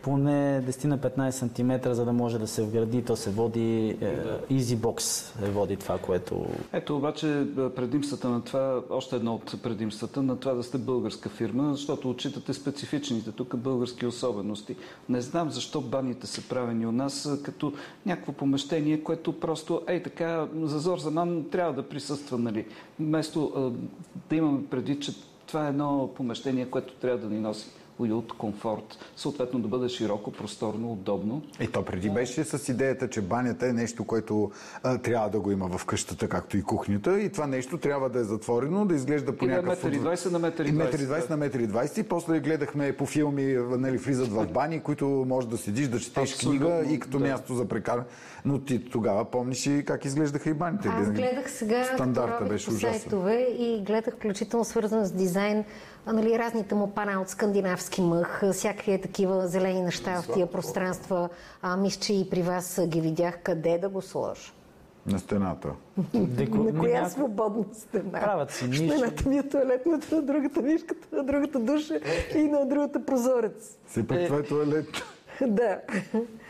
[0.02, 4.16] поне 10 на 15 см, за да може да се вгради, то се води е,
[4.50, 6.46] EasyBox, е води това, което...
[6.72, 11.74] Ето обаче предимствата на това, още едно от предимствата на това да сте българска фирма,
[11.74, 14.76] защото отчитате специфичните тук български особености.
[15.08, 17.72] Не знам защо баните са правени у нас като
[18.06, 22.66] някакво помещение, което просто, ей така, зазор за ман трябва да присъства, нали?
[23.00, 23.72] Вместо
[24.30, 25.12] да имаме преди, че
[25.46, 30.32] това е едно помещение, което трябва да ни носи уют, комфорт, съответно да бъде широко,
[30.32, 31.42] просторно, удобно.
[31.60, 34.50] И то преди беше с идеята, че банята е нещо, което
[34.82, 37.20] а, трябва да го има в къщата, както и кухнята.
[37.20, 39.84] И това нещо трябва да е затворено, да изглежда по някакъв...
[39.84, 42.00] И 20 на метър и 20 на метър и 20.
[42.00, 46.32] И после гледахме по филми, нали, влизат в бани, които може да седиш, да четеш
[46.32, 47.24] Абсолютно, книга и като да.
[47.24, 48.04] място за прекаране.
[48.44, 50.88] Но ти тогава помниш и как изглеждаха и баните.
[50.88, 53.10] Аз гледах сега Стандарта беше ужасен.
[53.58, 55.64] и гледах включително свързан с дизайн
[56.06, 61.28] нали, разните му пана от скандинавски мъх, всякакви такива зелени неща в тия пространства.
[61.62, 64.52] А, мисля, че и при вас ги видях къде да го сложа.
[65.06, 65.68] На стената.
[66.14, 66.56] Деко...
[66.58, 67.10] На коя Няко...
[67.10, 68.20] свободна стена?
[68.20, 68.88] Правят си ниши.
[68.88, 71.94] Стената ми е туалетната, на другата мишката, на другата душа
[72.36, 73.78] и на другата прозорец.
[73.88, 74.26] Си пък е...
[74.26, 74.86] това е туалет.
[75.46, 75.80] да.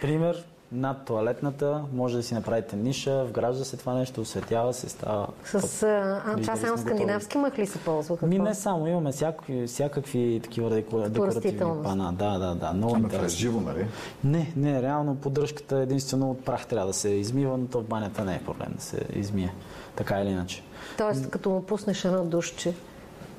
[0.00, 5.26] Пример, над туалетната, може да си направите ниша, вгражда се това нещо, осветява се, става...
[5.44, 8.18] С, а, това само скандинавски мъх ли се ползва?
[8.22, 12.12] Ми не само, имаме всякакви, всякакви такива декоративни пана.
[12.12, 12.72] Да, да, да.
[12.72, 13.87] Много Ама това е живо, нали?
[14.24, 18.24] Не, не, реално поддръжката единствено от прах трябва да се измива, но то в банята
[18.24, 19.54] не е проблем да се измие.
[19.96, 20.62] Така или иначе.
[20.98, 22.74] Тоест, като му пуснеш едно душче.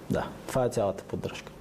[0.09, 1.51] Да, това е цялата поддръжка.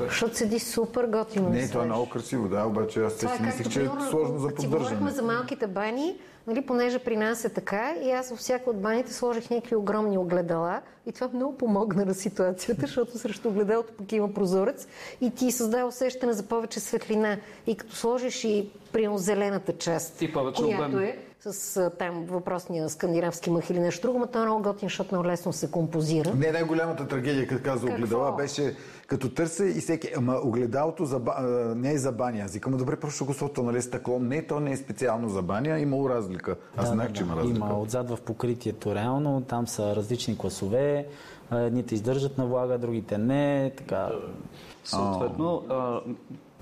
[0.00, 1.48] Защото седи супер готино.
[1.48, 4.68] Не, това е много красиво, да, обаче аз си мислих, че е сложно за поддържане.
[4.68, 6.16] Говорихме за малките бани,
[6.46, 10.18] нали, понеже при нас е така и аз във всяка от баните сложих някакви огромни
[10.18, 14.86] огледала и това много помогна на ситуацията, защото срещу огледалото пък има прозорец
[15.20, 17.36] и ти създава усещане за повече светлина.
[17.66, 20.98] И като сложиш и примерно зелената част, и която обем.
[20.98, 21.18] е
[21.52, 25.28] с там въпросния скандинавски мъх или нещо друго, но той е много готин, защото много
[25.28, 26.34] лесно се композира.
[26.34, 31.42] Не, най-голямата трагедия, като каза огледала, беше като търся и всеки, ама огледалото за, а,
[31.74, 32.44] не е за баня.
[32.44, 34.18] Аз викам, добре, просто го сото, нали, стъкло.
[34.18, 36.56] Не, то не е специално за баня, имало разлика.
[36.76, 37.56] Аз да, знаех, да, че има разлика.
[37.56, 41.06] Има отзад в покритието реално, там са различни класове,
[41.52, 44.10] едните издържат на влага, другите не, така.
[44.84, 46.00] Съответно, а,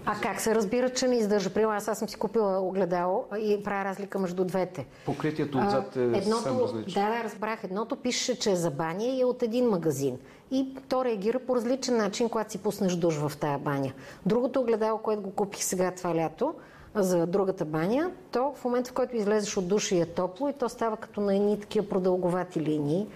[0.07, 1.51] а как се разбира, че не издържа?
[1.51, 4.87] При аз, аз съм си купила огледало и правя разлика между двете.
[5.07, 7.03] Покритието отзад е едното, съвсем различно.
[7.03, 7.65] Да, да, разбрах.
[7.65, 10.19] Едното пише, че е за баня и е от един магазин.
[10.51, 13.93] И то реагира по различен начин, когато си пуснеш душ в тая баня.
[14.27, 16.55] Другото огледало, което го купих сега това лято,
[16.95, 20.53] за другата баня, то в момента, в който излезеш от душа и е топло и
[20.53, 23.07] то става като на едни такива продълговати линии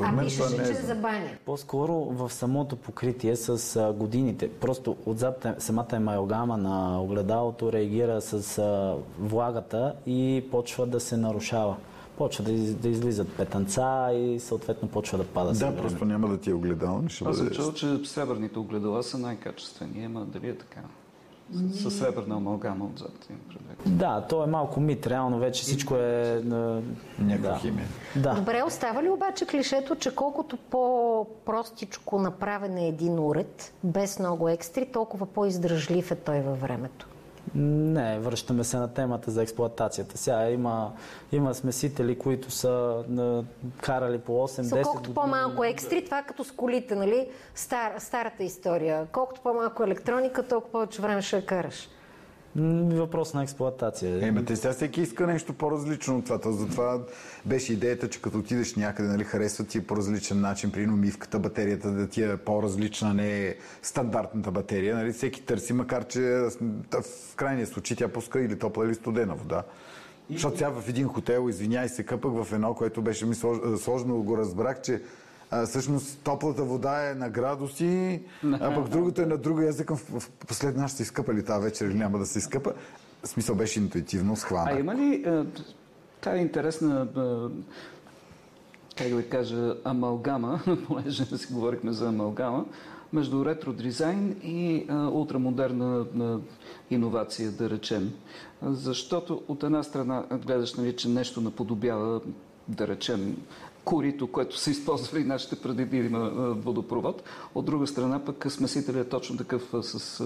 [0.00, 1.28] а пишеше, че е за баня.
[1.46, 4.50] По-скоро в самото покритие с годините.
[4.50, 8.62] Просто отзад е, самата емайлгама на огледалото реагира с
[9.18, 11.76] влагата и почва да се нарушава.
[12.18, 15.52] Почва да, из, да излизат петънца и съответно почва да пада.
[15.52, 17.02] Да, просто няма да ти е огледало.
[17.24, 20.04] Аз съм чул, че сребърните огледала са най-качествени.
[20.04, 20.80] Ема дали е така?
[21.72, 23.28] Със сребърна амалгама отзад.
[23.86, 25.06] Да, то е малко мит.
[25.06, 26.42] Реално вече всичко е...
[27.18, 27.58] Някаква да.
[27.58, 27.86] химия.
[28.16, 28.34] Да.
[28.34, 34.86] Добре, остава ли обаче клишето, че колкото по-простичко направен е един уред, без много екстри,
[34.92, 37.08] толкова по-издръжлив е той във времето?
[37.54, 40.18] Не, връщаме се на темата за експлоатацията.
[40.18, 40.92] Сега има,
[41.32, 43.44] има смесители, които са на,
[43.82, 47.28] карали по 8-10 Колкото по-малко екстри, това като с колите, нали?
[47.54, 49.06] Стар, старата история.
[49.12, 51.88] Колкото по-малко електроника, толкова повече време ще караш.
[52.58, 54.26] Въпрос на експлоатация.
[54.26, 56.52] Е, те сега всеки иска нещо по-различно от това.
[56.52, 57.00] Затова
[57.46, 61.90] беше идеята, че като отидеш някъде, нали, харесва ти по различен начин, при мивката, батерията
[61.90, 64.96] да ти е по-различна, не е стандартната батерия.
[64.96, 69.62] Нали, всеки търси, макар че в крайния случай тя пуска или топла, или студена вода.
[70.30, 73.34] Защото сега в един хотел, извиняй се, къпък в едно, което беше ми
[73.78, 75.02] сложно, го разбрах, че
[75.50, 79.90] а, всъщност топлата вода е на градуси, а пък другото е на друга язик.
[79.90, 82.72] В, в последна ще се изкъпа ли тази вечер или няма да се изкъпа.
[83.22, 84.70] В смисъл беше интуитивно схвана.
[84.70, 85.24] А има ли
[86.26, 87.08] е интересна
[88.98, 92.64] как да кажа, амалгама, понеже да си говорихме за амалгама,
[93.12, 96.38] между ретро дизайн и а, ултрамодерна а,
[96.90, 98.12] иновация, да речем.
[98.62, 102.20] Защото от една страна гледаш, нали, че нещо наподобява,
[102.68, 103.36] да речем,
[103.88, 107.22] корито, което са използвали нашите предедиви на водопровод.
[107.54, 110.24] От друга страна пък смесителят е точно такъв с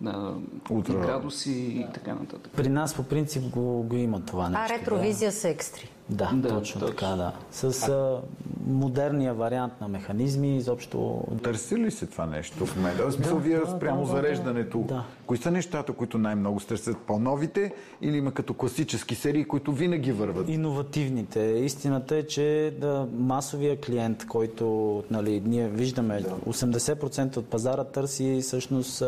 [0.00, 0.34] на
[0.70, 2.52] градуси и така нататък.
[2.56, 4.64] При нас по принцип го, го има това нещо.
[4.74, 5.36] А ретровизия да.
[5.36, 5.90] с екстри.
[6.08, 7.32] Да, да точно, точно така, да.
[7.50, 8.20] С а...
[8.68, 11.24] модерния вариант на механизми, изобщо...
[11.42, 13.06] Търси ли се това нещо в момента?
[13.06, 15.04] В смисъл, вие да, спрямо да, зареждането, да.
[15.26, 20.48] кои са нещата, които най-много стърсят по-новите или има като класически серии, които винаги върват?
[20.48, 21.40] Иновативните.
[21.40, 29.02] Истината е, че да, масовия клиент, който нали, ние виждаме, 80% от пазара търси всъщност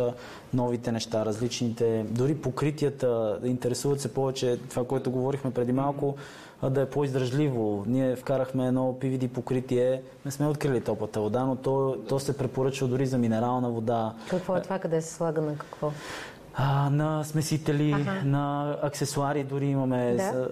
[0.55, 6.16] новите неща, различните, дори покритията, интересуват се повече, това, което говорихме преди малко,
[6.62, 7.85] да е по-издържливо.
[7.87, 12.88] Ние вкарахме едно PVD покритие, не сме открили топлата вода, но то, то се препоръчва
[12.88, 14.14] дори за минерална вода.
[14.31, 15.92] Какво е това, къде се слага на какво?
[16.55, 18.23] А, на смесители, ага.
[18.25, 20.14] на аксесуари дори имаме.
[20.14, 20.49] Да.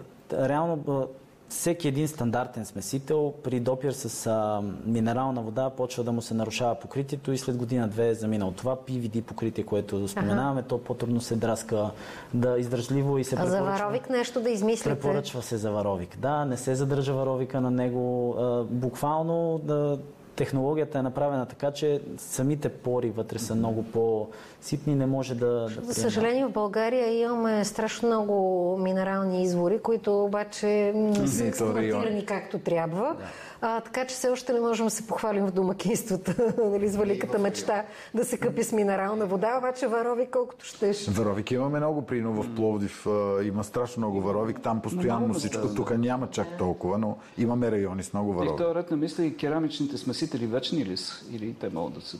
[0.48, 1.08] Реално
[1.48, 6.74] всеки един стандартен смесител при допир с а, минерална вода почва да му се нарушава
[6.74, 8.52] покритието и след година-две е заминал.
[8.52, 10.68] Това PVD покритие, което споменаваме, ага.
[10.68, 11.90] то по-трудно се драска,
[12.34, 13.70] да издържливо и се а препоръчва.
[13.70, 14.90] А за варовик нещо да измислите?
[14.90, 16.18] Препоръчва се за варовик.
[16.18, 18.34] Да, не се задържа варовика на него.
[18.38, 19.98] А, буквално да
[20.38, 25.46] технологията е направена така, че самите пори вътре са много по-сипни, не може да.
[25.46, 32.26] да За съжаление, в България имаме страшно много минерални извори, които обаче не са експлуатирани
[32.26, 33.02] както трябва.
[33.02, 33.26] Да.
[33.60, 37.38] А, така че все още не можем да се похвалим в домакинствата нали, с великата
[37.38, 41.08] мечта да се къпи с минерална вода, обаче варовик колкото щеш.
[41.08, 43.06] Варовик имаме много, прино в Пловдив
[43.42, 48.02] има страшно много варовик, там постоянно много всичко, тук няма чак толкова, но имаме райони
[48.02, 48.50] с много варовик.
[48.50, 51.24] И в този ред на мисля и керамичните смесители вечни ли са?
[51.30, 52.16] Или те могат да се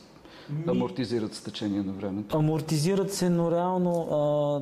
[0.67, 2.37] амортизират с течение на времето?
[2.37, 4.61] Амортизират се, но реално а,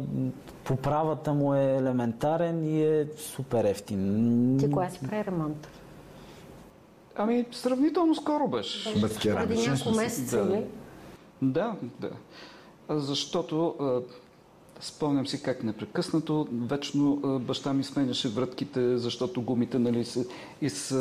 [0.63, 4.57] поправата му е елементарен и е супер ефтин.
[4.59, 5.67] Ти кога си прави ремонт?
[7.17, 8.99] Ами, сравнително скоро беше.
[9.01, 9.55] Без керамични.
[9.55, 10.63] Преди няколко месеца, да.
[11.41, 12.09] Да, да.
[12.89, 14.01] Защото а,
[14.79, 20.25] спомням си как непрекъснато, вечно а, баща ми сменяше вратките, защото гумите, нали, се,
[20.61, 20.91] из,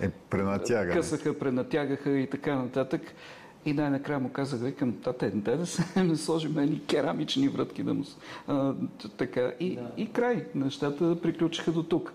[0.00, 0.92] е, пренатяга.
[0.92, 3.02] късаха, пренатягаха и така нататък.
[3.64, 7.94] И най-накрая му казах, викам, тате, дай да се не сложим едни керамични вратки да
[7.94, 8.04] му...
[8.46, 8.74] А,
[9.16, 9.52] така.
[9.60, 9.90] И, да.
[9.96, 10.46] и край.
[10.54, 12.12] Нещата приключиха до тук.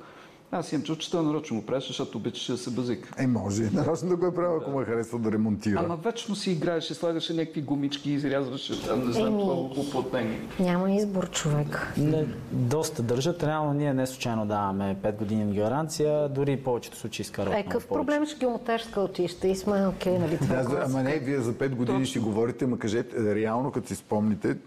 [0.54, 3.14] Аз имам чув, че той нарочно го правеше, защото обичаше да се базик.
[3.18, 3.64] Е, може.
[3.74, 5.82] Нарочно да го е правил, ако му е харесва да ремонтира.
[5.86, 10.40] Ама вечно си играеше, слагаше някакви гумички, изрязваше там, не знам, много уплътнени.
[10.60, 11.94] Няма избор, човек.
[11.98, 13.44] Не, доста държат.
[13.44, 18.26] Реално ние не случайно даваме 5 години гаранция, дори повечето случаи изкарват Е, какъв проблем
[18.26, 20.38] ще геомотажка отище и сме окей, okay, нали?
[20.38, 22.06] Да, за, ама не, вие за 5 години Точно.
[22.06, 24.58] ще говорите, ма кажете, реално, като си спомните,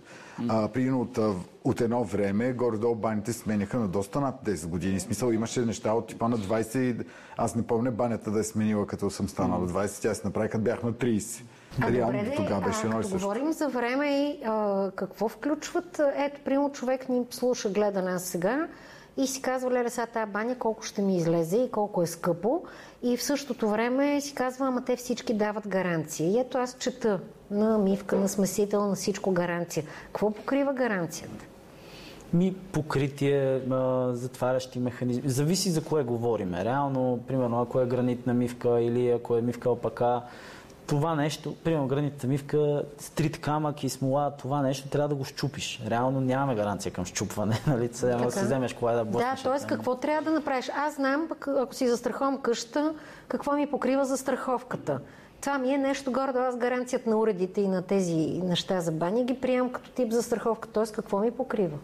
[0.49, 1.19] а, примерно от,
[1.65, 5.01] от едно време, горе-долу баните сменяха на доста над 10 години.
[5.01, 7.05] Смисъл имаше неща от типа на 20.
[7.37, 10.03] Аз не помня банята да е сменила, като съм станал на 20.
[10.03, 11.43] Тя се направи, като бях на 30.
[11.83, 13.19] А, Реално, добре, тогава беше едно и също.
[13.19, 18.69] говорим за време и а, какво включват, ето, примерно човек ни слуша, гледа нас сега
[19.17, 22.63] и си казва, леле, сега тази баня колко ще ми излезе и колко е скъпо.
[23.07, 26.31] И в същото време си казва, ама те всички дават гаранция.
[26.31, 29.85] И ето аз чета на мивка, на смесител, на всичко гаранция.
[30.07, 31.45] Какво покрива гаранцията?
[32.33, 33.61] Ми покритие,
[34.13, 35.31] затварящи механизми.
[35.31, 36.55] Зависи за кое говорим.
[36.55, 40.23] Реално, примерно, ако е гранитна мивка или ако е мивка опака,
[40.87, 45.83] това нещо, примерно гранитната мивка, стрит камък и смола, това нещо трябва да го щупиш.
[45.87, 47.89] Реално нямаме гаранция към щупване, нали?
[47.89, 49.43] Трябва да си вземеш кола да блъснеш.
[49.43, 49.67] Да, т.е.
[49.67, 50.71] какво трябва да направиш?
[50.77, 52.95] Аз знам, ако си застраховам къща,
[53.29, 55.01] какво ми покрива за страховката.
[55.41, 58.93] Това ми е нещо горе да аз гаранцията на уредите и на тези неща за
[58.93, 60.69] баня ги приемам като тип за страховка.
[60.69, 60.93] Т.е.
[60.93, 61.79] какво ми покрива?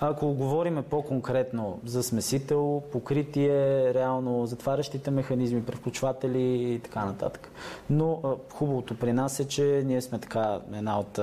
[0.00, 7.50] Ако говорим по-конкретно за смесител, покритие, реално затварящите механизми, превключватели и така нататък.
[7.90, 11.20] Но хубавото при нас е, че ние сме така една от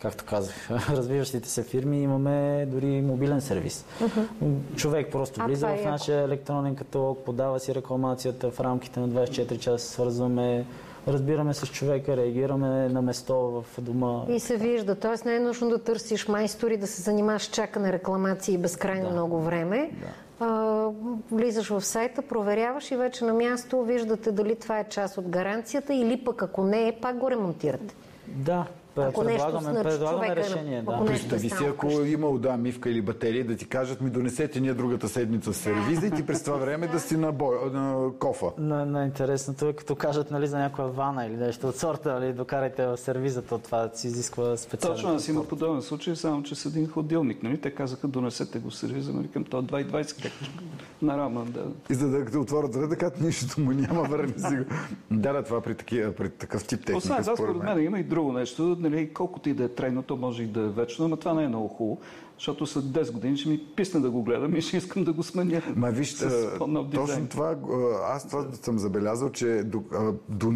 [0.00, 3.84] както казах, развиващите се фирми, имаме дори мобилен сервис.
[4.00, 4.76] Uh-huh.
[4.76, 9.58] Човек просто влиза в е нашия електронен каталог, подава си рекламацията в рамките на 24
[9.58, 10.64] часа, свързваме
[11.08, 14.24] разбираме с човека, реагираме на место в дома.
[14.28, 14.94] И се вижда.
[14.94, 19.12] Тоест не е нужно да търсиш майстори, да се занимаваш чакане рекламации безкрайно да.
[19.12, 19.90] много време.
[20.00, 20.46] Да.
[20.46, 20.88] А,
[21.32, 25.94] влизаш в сайта, проверяваш и вече на място виждате дали това е част от гаранцията
[25.94, 27.94] или пък ако не е, пак го ремонтирате.
[28.26, 30.82] Да, ако предлагаме, предлагаме човека, решение.
[30.82, 31.04] Да.
[31.06, 35.08] Представи си, ако има да, мивка или батерия, да ти кажат ми донесете ние другата
[35.08, 38.46] седмица в сервиза и ти през това време да си на, бой, на кофа.
[38.58, 42.32] На, на интересното е като кажат нали, за някоя вана или нещо от сорта, нали,
[42.32, 44.96] докарайте в сервиза, то това си изисква специално.
[44.96, 47.42] Точно, аз има подобен случай, само че с един ходилник.
[47.42, 47.60] Нали?
[47.60, 50.32] Те казаха, донесете го в сервиза, нали, към това 2,20 как
[51.02, 51.44] на рама.
[51.44, 51.64] Да.
[51.90, 54.64] И за да отворят ръда, така нищо му няма, върни си го.
[55.10, 56.98] Да, да, това при, такива, при такъв тип техника.
[56.98, 60.16] Освен това, според мен има и друго нещо нали, колкото и да е трайно, то
[60.16, 62.00] може и да е вечно, но това не е много хубаво,
[62.38, 65.22] защото след 10 години ще ми писне да го гледам и ще искам да го
[65.22, 65.62] сменя.
[65.76, 66.28] Ма вижте,
[66.94, 67.56] точно това,
[68.04, 69.82] аз това съм забелязал, че до,
[70.28, 70.52] до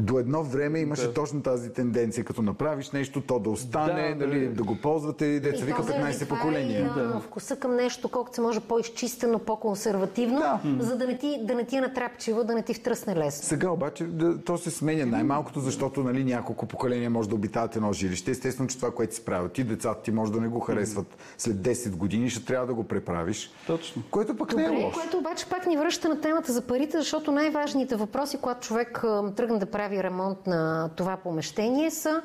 [0.00, 1.14] до едно време имаше да.
[1.14, 5.26] точно тази тенденция, като направиш нещо, то да остане, да, нали, да, да го ползвате
[5.26, 6.80] и деца вика 15 поколения.
[6.80, 7.20] И, да.
[7.20, 10.60] вкуса към нещо, колкото се може по-изчистено, по-консервативно, да.
[10.84, 13.48] за да не ти, да не ти е натрапчиво, да не ти втръсне лесно.
[13.48, 17.92] Сега обаче да, то се сменя най-малкото, защото нали, няколко поколения може да обитават едно
[17.92, 18.30] жилище.
[18.30, 21.56] Естествено, че това, което си правил ти, децата ти може да не го харесват след
[21.56, 23.50] 10 години, ще трябва да го преправиш.
[23.66, 24.02] Точно.
[24.10, 25.00] Което пък Добре, не е лошо.
[25.00, 29.04] Което обаче пак ни връща на темата за парите, защото най-важните въпроси, когато човек
[29.36, 32.22] тръгне да прави прави ремонт на това помещение са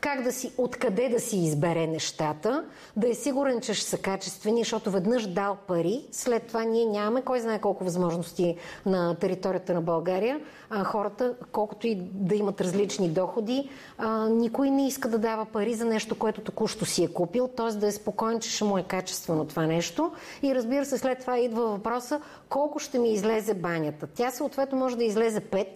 [0.00, 2.64] как да си, откъде да си избере нещата,
[2.96, 7.22] да е сигурен, че ще са качествени, защото веднъж дал пари, след това ние нямаме
[7.22, 8.56] кой знае колко възможности
[8.86, 10.40] на територията на България.
[10.70, 15.74] А, хората, колкото и да имат различни доходи, а, никой не иска да дава пари
[15.74, 17.76] за нещо, което току-що си е купил, т.е.
[17.76, 20.12] да е спокоен, че ще му е качествено това нещо.
[20.42, 24.06] И разбира се, след това идва въпроса колко ще ми излезе банята.
[24.06, 25.66] Тя съответно може да излезе 5,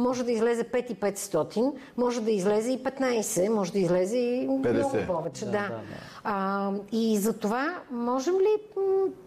[0.00, 4.48] може да излезе 5 и 500, може да излезе и 15, може да излезе и
[4.48, 4.72] 50.
[4.72, 5.44] много повече.
[5.44, 5.58] Да, да.
[5.58, 5.80] Да, да.
[6.24, 8.82] А, и за това можем ли,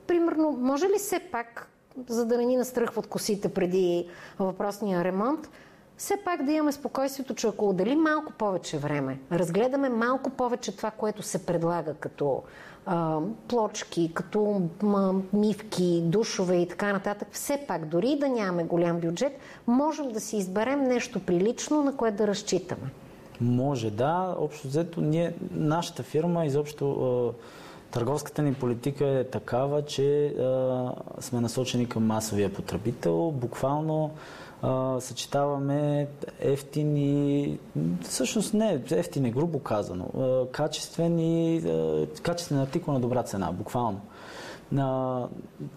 [0.08, 1.70] примерно, може ли все пак,
[2.08, 4.08] за да не ни настръхват косите преди
[4.40, 5.50] въпросния ремонт,
[5.98, 10.92] все пак да имаме спокойствието, че ако отделим малко повече време, разгледаме малко повече това,
[10.92, 12.44] което се предлага като
[12.86, 19.00] а, плочки, като м- мивки, душове и така нататък, все пак, дори да нямаме голям
[19.00, 22.92] бюджет, можем да си изберем нещо прилично, на което да разчитаме.
[23.42, 24.36] Може, да.
[24.40, 27.34] Общо взето, ние, нашата фирма, изобщо
[27.92, 33.32] търговската ни политика е такава, че а, сме насочени към масовия потребител.
[33.32, 34.12] Буквално
[35.00, 36.08] съчетаваме
[36.40, 37.60] ефтини,
[38.02, 44.02] всъщност не, ефтини, грубо казано, а, качествени, а, качествен артикул на добра цена, буквално
[44.78, 45.28] а,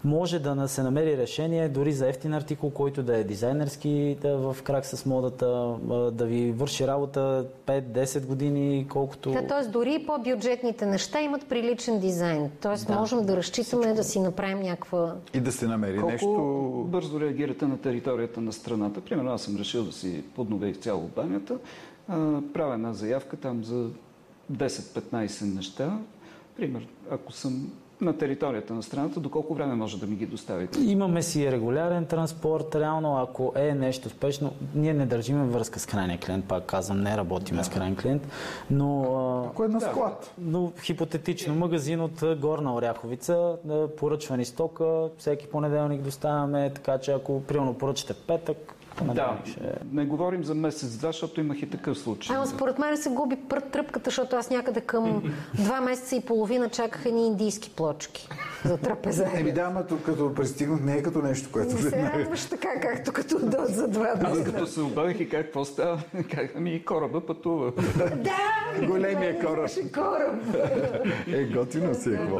[0.03, 4.57] може да се намери решение дори за ефтин артикул, който да е дизайнерски, да в
[4.63, 5.75] крак с модата,
[6.11, 9.31] да ви върши работа 5-10 години, колкото...
[9.31, 9.67] Да, т.е.
[9.67, 12.51] дори по-бюджетните неща имат приличен дизайн.
[12.61, 12.85] Т.е.
[12.85, 12.99] да.
[12.99, 13.95] можем да разчитаме Всичко.
[13.95, 15.15] да си направим някаква...
[15.33, 16.85] И да се намери Колко нещо...
[16.87, 19.01] бързо реагирате на територията на страната.
[19.01, 21.57] Примерно аз съм решил да си подновя изцяло банята.
[22.53, 23.89] правя една заявка там за
[24.51, 25.99] 10-15 неща.
[26.55, 27.71] Пример, ако съм
[28.01, 30.79] на територията на страната, доколко време може да ми ги доставите?
[30.81, 32.75] Имаме си регулярен транспорт.
[32.75, 37.17] Реално, ако е нещо спешно, ние не държиме връзка с крайния клиент, пак казвам, не
[37.17, 37.63] работиме да.
[37.63, 38.27] с крайен клиент,
[38.71, 39.03] но...
[39.51, 40.33] Ако е на склад.
[40.37, 43.55] но хипотетично, магазин от Горна Оряховица,
[43.97, 49.37] поръчвани стока, всеки понеделник доставяме, така че ако примерно поръчате петък, да,
[49.91, 52.35] не говорим за месец-два, защото имах и такъв случай.
[52.35, 53.37] Ама според мен се губи
[53.71, 55.23] тръпката, защото аз някъде към
[55.53, 58.29] два месеца и половина чаках едни индийски плочки
[58.65, 59.25] за трапеза.
[59.35, 61.75] Еми да, ама тук като пристигнах не е като нещо, което...
[61.75, 64.41] Не се радваш така, както като до за два месеца.
[64.41, 66.03] Аз като се обадих и какво става,
[66.55, 67.71] ами и кораба пътува.
[68.15, 68.66] да!
[68.85, 69.69] Големия кораб.
[69.93, 70.35] кораб.
[71.27, 72.39] е, готино си е какво.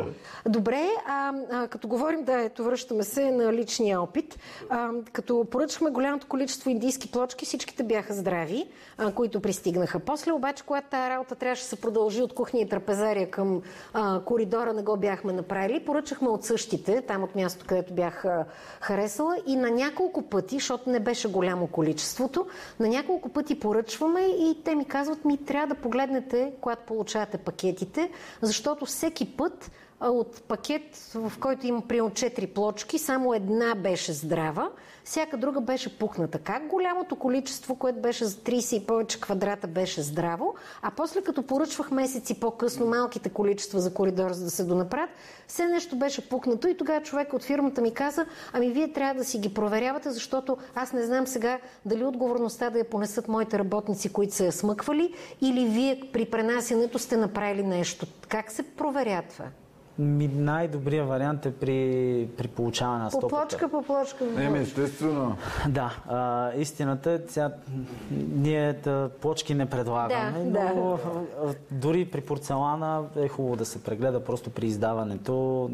[0.49, 4.39] Добре, а, а, като говорим, да, ето връщаме се на личния опит.
[4.69, 8.67] А, като поръчахме голямото количество индийски плочки, всичките бяха здрави,
[8.97, 9.99] а, които пристигнаха.
[9.99, 13.61] После обаче, когато тази работа трябваше да се продължи от кухня и трапезария към
[13.93, 15.85] а, коридора, не го бяхме направили.
[15.85, 18.45] Поръчахме от същите, там от мястото, където бях а,
[18.81, 22.47] харесала и на няколко пъти, защото не беше голямо количеството,
[22.79, 26.26] на няколко пъти поръчваме и те ми казват, ми трябва да погледнете,
[26.61, 28.11] когато получавате пакетите,
[28.41, 29.71] защото всеки път
[30.01, 34.69] от пакет, в който има примерно 4 плочки, само една беше здрава,
[35.03, 36.39] всяка друга беше пухната.
[36.39, 41.43] Как голямото количество, което беше за 30 и повече квадрата, беше здраво, а после като
[41.43, 45.09] поръчвах месеци по-късно малките количества за коридор, за да се донаправят,
[45.47, 49.25] все нещо беше пукнато и тогава човек от фирмата ми каза, ами вие трябва да
[49.25, 54.13] си ги проверявате, защото аз не знам сега дали отговорността да я понесат моите работници,
[54.13, 58.07] които са я смъквали, или вие при пренасянето сте направили нещо.
[58.27, 59.45] Как се проверя това?
[59.99, 63.29] Ми, най-добрият вариант е при, при получаване на стоката.
[63.29, 64.25] По плочка, по плочка.
[64.25, 65.35] Не, ми, естествено.
[65.67, 67.51] Да, а, истината е, сега,
[68.35, 70.99] ние да, плочки не предлагаме, да, но
[71.45, 71.55] да.
[71.71, 75.69] дори при порцелана е хубаво да се прегледа просто при издаването.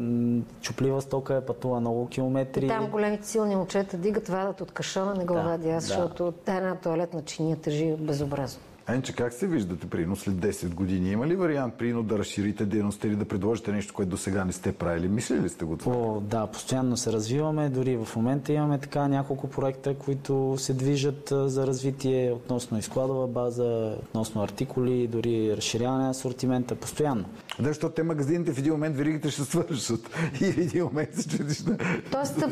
[0.60, 2.68] Чуплива стока е пътува много километри.
[2.68, 5.88] Там големите силни момчета дигат, вадат от кашона, не го да, вадя аз, да.
[5.88, 8.60] защото една туалетна чиния тежи безобразно.
[8.88, 11.10] Енче, как се виждате, прино след 10 години?
[11.10, 14.52] Има ли вариант, прино да разширите дейността или да предложите нещо, което до сега не
[14.52, 15.08] сте правили?
[15.08, 15.96] Мислили ли сте го това?
[15.96, 17.68] О, да, постоянно се развиваме.
[17.68, 23.96] Дори в момента имаме така няколко проекта, които се движат за развитие относно изкладова база,
[24.02, 26.74] относно артикули, дори разширяване на асортимента.
[26.74, 27.24] Постоянно.
[27.58, 30.10] Да, защото те магазините в един момент веригите ще свършат.
[30.40, 31.78] И в един момент се чудиш на...
[32.10, 32.44] Тоест,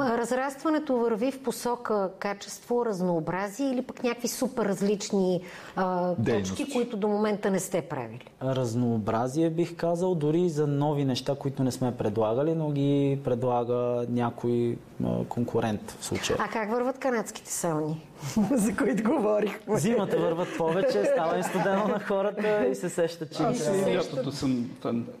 [0.00, 5.42] разрастването върви в посока качество, разнообразие или пък някакви супер различни
[5.76, 8.30] а, точки, които до момента не сте правили?
[8.42, 14.76] Разнообразие бих казал, дори за нови неща, които не сме предлагали, но ги предлага някой
[15.04, 16.38] а, конкурент в случая.
[16.40, 18.06] А как върват канадските сауни?
[18.52, 19.78] за които говорихме.
[19.78, 23.42] Зимата върват повече, става и студено на хората и се сеща, че...
[23.42, 24.70] Аз и лятото съм.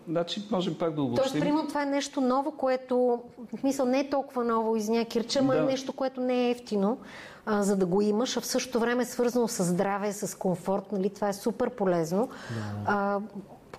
[0.08, 1.30] Значи, можем пак да обобщим.
[1.30, 3.20] Тоест, примерно, това е нещо ново, което,
[3.58, 5.58] в мисъл, не е толкова ново, извиня, Кирча, да.
[5.58, 6.98] е нещо, което не е ефтино
[7.46, 10.92] а, за да го имаш, а в същото време е свързано с здраве, с комфорт,
[10.92, 11.10] нали?
[11.10, 12.28] това е супер полезно.
[12.28, 12.82] Да.
[12.86, 13.20] А,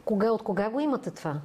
[0.05, 1.35] кога, от кога го имате това?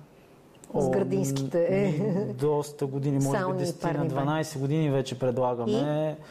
[0.74, 2.34] О, с градинските.
[2.40, 6.16] Доста години, може би 10 на 12 години вече предлагаме.
[6.20, 6.22] И?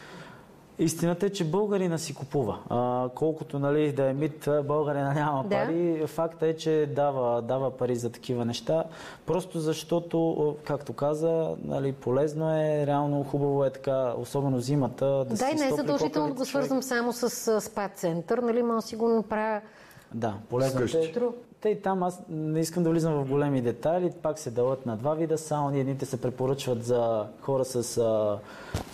[0.78, 2.58] Истината е, че българина си купува.
[2.68, 5.48] А, колкото нали, да е мит, българина няма да.
[5.48, 6.06] пари.
[6.06, 8.84] Факта е, че дава, дава пари за такива неща.
[9.26, 15.06] Просто защото, както каза, нали, полезно е, реално хубаво е така, особено зимата.
[15.06, 18.38] Да, да и не е задължително да го свързвам само с спа център.
[18.38, 19.60] Нали, може си го направя
[20.14, 21.12] да, полезно е.
[21.66, 24.12] И там аз не искам да влизам в големи детайли.
[24.22, 25.80] Пак се дават на два вида сауни.
[25.80, 28.38] Едните се препоръчват за хора с а,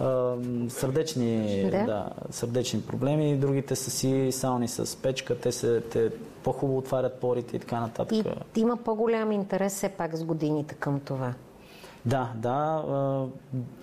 [0.05, 0.37] а,
[0.69, 1.85] сърдечни, да.
[1.85, 3.37] Да, сърдечни проблеми.
[3.37, 5.41] Другите са си сауни с печка.
[5.41, 6.11] Те, се, те
[6.43, 8.27] по-хубаво отварят порите и така нататък.
[8.57, 11.35] И има по-голям интерес все пак с годините към това.
[12.07, 12.83] Да, да,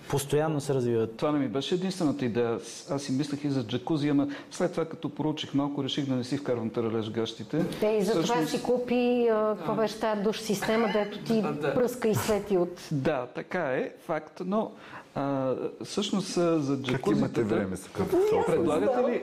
[0.08, 1.16] постоянно се развиват.
[1.16, 2.58] Това не ми беше единствената идея.
[2.90, 6.24] Аз си мислех и за джакузи, ама след това като проучих малко, реших да не
[6.24, 7.64] си вкарвам таралеж гащите.
[7.80, 11.44] Те и за това си купи, какво беше тази душ система, дето ти
[11.74, 12.88] пръска и свети от...
[12.92, 14.70] Да, така е, факт, но
[15.14, 15.54] а,
[15.84, 16.92] всъщност за джакузите...
[16.92, 19.22] Как имате време като Предлагате ли...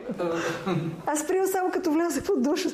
[1.05, 2.65] Аз приема само като вляза под душ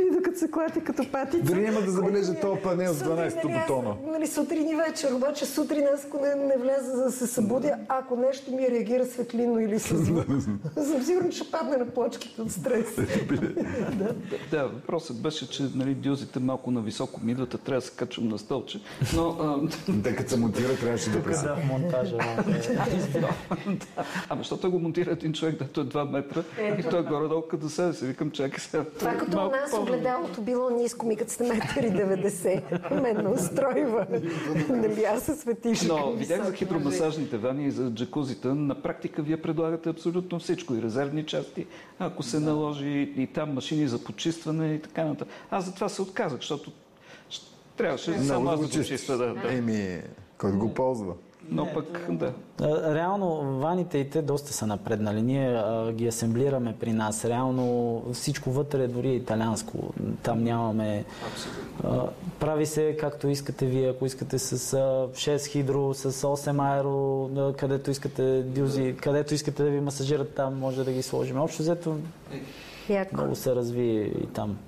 [0.00, 1.42] и докато се клати като патица.
[1.42, 3.94] Дори няма да забележа този панел с 12 нали, бутона.
[4.06, 7.76] Нали, сутрин и вечер, обаче сутрин аз ако не, не вляза за да се събудя,
[7.88, 10.26] ако нещо ми реагира светлино или с звук,
[10.74, 12.96] съм сигурна, че падне на плочките от стрес.
[13.92, 14.14] да,
[14.50, 18.28] да, въпросът беше, че нали, дюзите малко на високо ми идват, трябва да се качвам
[18.28, 18.80] на стълче.
[19.14, 19.60] Но,
[20.04, 21.54] Те като се монтира, трябваше да пресъл.
[21.56, 22.16] Да, монтажа.
[24.28, 26.42] Ама защото го монтира един човек, дето е 2 метра
[26.78, 28.06] и той е горе-долу като себе си.
[28.06, 28.84] Викам, чакай сега.
[28.98, 33.00] Това като у нас огледалото било ниско, ми като сте метър и 90.
[33.00, 34.06] Мен устройва.
[34.68, 35.82] Нали, аз се светиш.
[35.82, 38.48] Но видях за хидромасажните вани и за джакузите.
[38.48, 40.74] На практика вие предлагате абсолютно всичко.
[40.74, 41.66] И резервни части,
[41.98, 45.34] ако се наложи, и там машини за почистване и така нататък.
[45.50, 46.72] Аз за това се отказах, защото
[47.76, 49.16] трябваше само аз да почиства.
[49.16, 49.54] Да, да.
[49.54, 50.00] Еми,
[50.38, 51.14] кой го ползва?
[51.50, 52.32] Но пък, да.
[52.94, 55.22] Реално ваните и те доста са напреднали.
[55.22, 57.24] Ние а, ги асемблираме при нас.
[57.24, 59.94] Реално всичко вътре е дори италианско.
[60.22, 61.04] Там нямаме...
[61.84, 62.06] А,
[62.40, 63.88] прави се както искате вие.
[63.88, 64.76] Ако искате с а,
[65.12, 70.58] 6 хидро, с 8 аеро, а, където искате дюзи, където искате да ви масажират там,
[70.58, 71.40] може да ги сложим.
[71.40, 71.96] Общо взето
[73.12, 74.58] много се разви и там.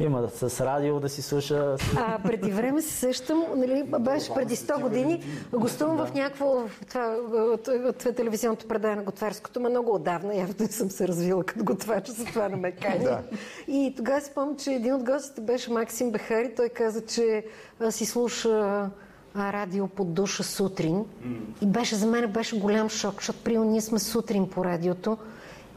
[0.00, 1.76] Има с радио да си слуша.
[1.96, 6.06] А преди време се сещам, нали, беше преди 100 години, гостувам да.
[6.06, 7.16] в някакво това,
[7.98, 12.12] това телевизионното предание на Готварското, ма много отдавна, явно не съм се развила като готвача,
[12.12, 13.04] за това на ме кани.
[13.04, 13.22] Да.
[13.68, 17.44] И тогава спомням, че един от гостите беше Максим Бехари, той каза, че
[17.90, 18.90] си слуша
[19.36, 20.94] радио под душа сутрин.
[20.94, 21.38] Mm.
[21.62, 25.18] И беше за мен беше голям шок, защото приема ние сме сутрин по радиото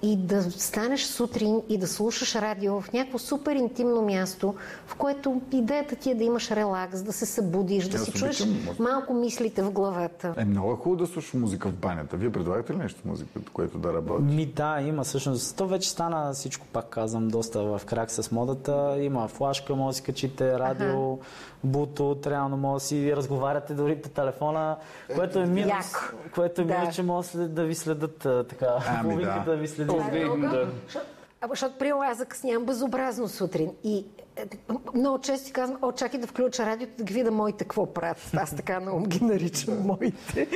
[0.03, 4.55] и да станеш сутрин и да слушаш радио в някакво супер интимно място,
[4.87, 8.43] в което идеята ти е да имаш релакс, да се събудиш, да си чуеш
[8.79, 10.33] малко мислите в главата.
[10.37, 12.17] Е много хубаво да слушаш музика в банята.
[12.17, 14.23] Вие предлагате ли нещо музика, което да работи?
[14.23, 15.57] Ми да, има всъщност.
[15.57, 18.97] То вече стана всичко, пак казвам, доста в крак с модата.
[18.99, 21.23] Има флашка, може да си качите радио, ага.
[21.63, 24.77] Буто, реално може да си разговаряте дори по телефона,
[25.15, 26.15] което е минус, Яко.
[26.35, 26.91] което е минус, да.
[26.91, 28.17] че може да ви следят
[28.49, 29.43] така, ами, да.
[29.45, 29.95] да ви следят
[30.41, 30.67] да.
[31.41, 33.71] А, защото, при аз закъснявам безобразно сутрин.
[33.83, 34.20] И е,
[34.95, 38.31] много често си казвам, о, чакай да включа радиото, да ги видя моите какво правят.
[38.33, 40.47] Аз така много ги наричам моите.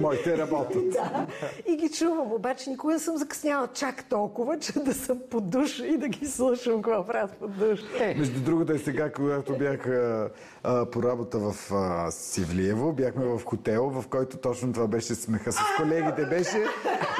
[0.00, 0.90] Моите работят.
[0.90, 1.26] да,
[1.66, 2.32] и ги чувам.
[2.32, 6.26] Обаче никога не съм закъсняла чак толкова, че да съм под душ и да ги
[6.26, 7.80] слушам какво правят под душ.
[8.00, 8.14] Е.
[8.18, 10.30] Между другото и сега, когато бях а,
[10.62, 15.52] а, по работа в а, Сивлиево, бяхме в хотел, в който точно това беше смеха
[15.52, 16.24] с колегите.
[16.26, 16.64] Беше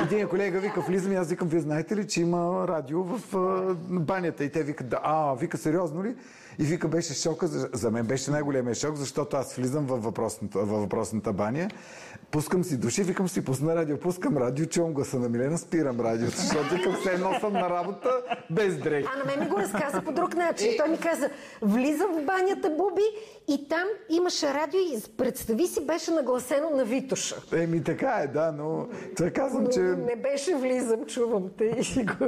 [0.03, 3.74] един колега вика, влизам и аз викам, вие знаете ли, че има радио в а,
[3.90, 4.44] банята?
[4.44, 6.16] И те викат, да, а, вика, сериозно ли?
[6.59, 10.80] И вика, беше шока, за мен беше най-големия шок, защото аз влизам във въпросната, във
[10.80, 11.68] въпросната баня,
[12.30, 16.26] пускам си души, викам си, пусна радио, пускам радио, чувам гласа на Милена, спирам радио,
[16.26, 18.11] защото викам все едно съм на работа
[18.50, 19.09] без дрехи.
[19.14, 20.72] А на мен ми го разказа по друг начин.
[20.78, 21.30] Той ми каза,
[21.62, 23.02] влизам в банята, Буби,
[23.48, 27.36] и там имаше радио и представи си беше нагласено на Витоша.
[27.52, 29.80] Еми така е, да, но това казвам, но, че...
[29.80, 32.26] Не беше влизам, чувам те и си го...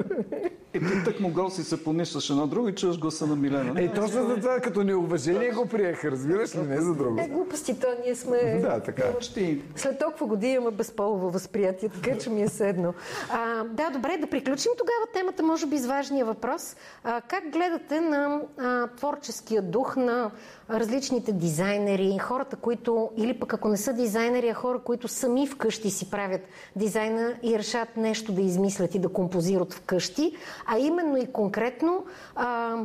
[0.74, 3.83] И ти так могъл си се помисляш едно друго и чуваш гласа на Милена.
[3.83, 7.21] Е, точно за това, като неуважение го приеха, разбираш ли, не за друго.
[7.21, 8.59] Е, глупости, то ние сме...
[8.61, 9.12] Да, така.
[9.12, 9.62] Почти.
[9.77, 12.95] След толкова години има безполово възприятие, така че ми е седно.
[13.33, 16.77] А, да, добре, да приключим тогава темата, може би с важния въпрос.
[17.05, 20.31] А, как гледате на а, творческия дух на
[20.71, 25.91] различните дизайнери, хората, които, или пък ако не са дизайнери, а хора, които сами вкъщи
[25.91, 26.41] си правят
[26.77, 32.05] дизайна и решат нещо да измислят и да композират вкъщи, а именно и конкретно
[32.35, 32.77] а,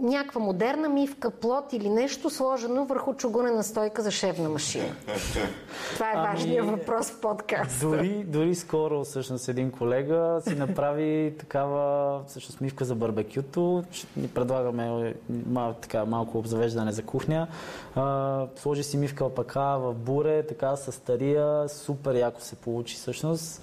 [0.00, 4.94] някаква модерна мивка, плод или нещо сложено върху чугунена стойка за шевна машина?
[5.94, 7.86] Това е ами, важният въпрос в подкаста.
[7.86, 13.84] Дори, дори скоро всъщност един колега си направи такава всъщност мивка за барбекюто.
[14.16, 15.14] Ни предлагаме
[15.46, 17.46] мал, така, малко обзавеждане за кухня.
[17.94, 21.68] А, сложи си мивка опака в буре, така с стария.
[21.68, 23.62] Супер яко се получи всъщност.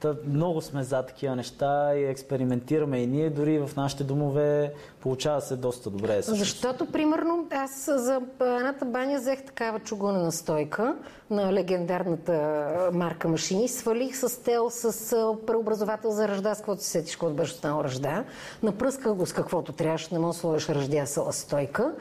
[0.00, 5.40] Та, много сме за такива неща и експериментираме и ние дори в нашите домове получава
[5.40, 6.22] се доста добре.
[6.22, 10.96] Защото, примерно, аз за едната баня взех такава чугунена стойка
[11.30, 15.10] на легендарната марка машини, свалих с тел с
[15.46, 18.24] преобразовател за ръжда, с каквото се сетиш, когато беше останал ръжда.
[18.62, 21.94] Напръсках го с каквото трябваше, не мога да сложиш ръждясала стойка.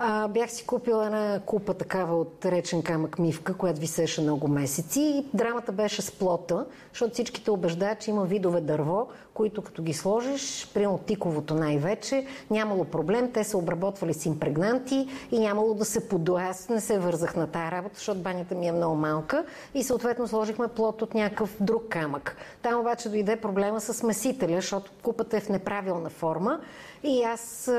[0.00, 5.00] А, бях си купила една купа такава от речен камък мивка, която висеше много месеци
[5.00, 9.92] и драмата беше с плота, защото всичките убеждават, че има видове дърво, които като ги
[9.92, 16.08] сложиш, примерно тиковото най-вече, нямало проблем, те са обработвали с импрегнанти и нямало да се
[16.08, 16.50] подуе.
[16.70, 19.44] Не се вързах на тая работа, защото банята ми е много малка
[19.74, 22.36] и съответно сложихме плот от някакъв друг камък.
[22.62, 26.60] Там обаче дойде проблема с смесителя, защото купата е в неправилна форма
[27.02, 27.70] и аз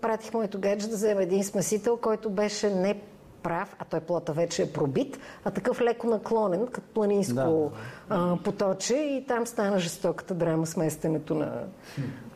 [0.00, 3.00] пратих моето гадже да взема един смесител, който беше не
[3.42, 7.70] прав, а той плота вече е пробит, а такъв леко наклонен, като планинско да.
[8.08, 11.62] а, поточе и там стана жестоката драма с местенето на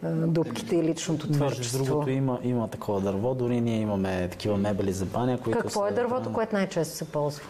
[0.03, 1.79] а, дубките и личното творчество.
[1.79, 5.81] Между другото има, има такова дърво, дори ние имаме такива мебели за баня, които Какво
[5.81, 7.45] са, е дървото, което най-често се ползва?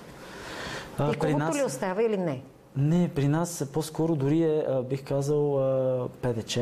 [0.98, 1.56] А, и нас...
[1.56, 2.42] ли остава или не?
[2.76, 5.60] Не, при нас по-скоро дори е, бих казал,
[6.22, 6.58] ПДЧ,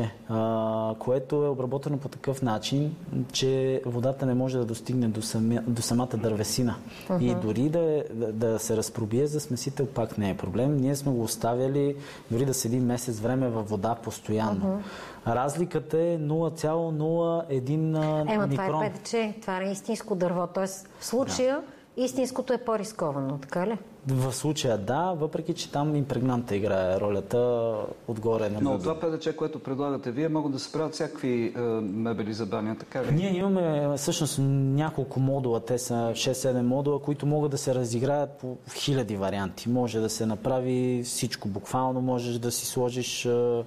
[0.99, 2.97] което е обработено по такъв начин,
[3.33, 6.77] че водата не може да достигне до, сами, до самата дървесина.
[7.09, 7.23] Uh-huh.
[7.23, 10.77] И дори да, да, да се разпробие за смесител пак не е проблем.
[10.77, 11.97] Ние сме го оставяли
[12.31, 14.65] дори да седи месец време във вода постоянно.
[14.65, 15.35] Uh-huh.
[15.35, 20.47] Разликата е 0,01 Ема, това е ПДЧ, това е истинско дърво.
[20.47, 21.61] Тоест, в случая
[21.97, 22.03] да.
[22.03, 23.79] истинското е по-рисковано, така ли?
[24.07, 27.73] В случая да, въпреки че там импрегнанта играе ролята
[28.09, 28.51] отгоре.
[28.51, 32.47] На Но това ПДЧ, което предлагате вие, могат да се правят всякакви е, мебели за
[32.47, 33.13] баня, така ли?
[33.13, 38.57] Ние имаме всъщност няколко модула, те са 6-7 модула, които могат да се разиграят по
[38.75, 39.69] хиляди варианти.
[39.69, 43.65] Може да се направи всичко буквално, можеш да си сложиш е,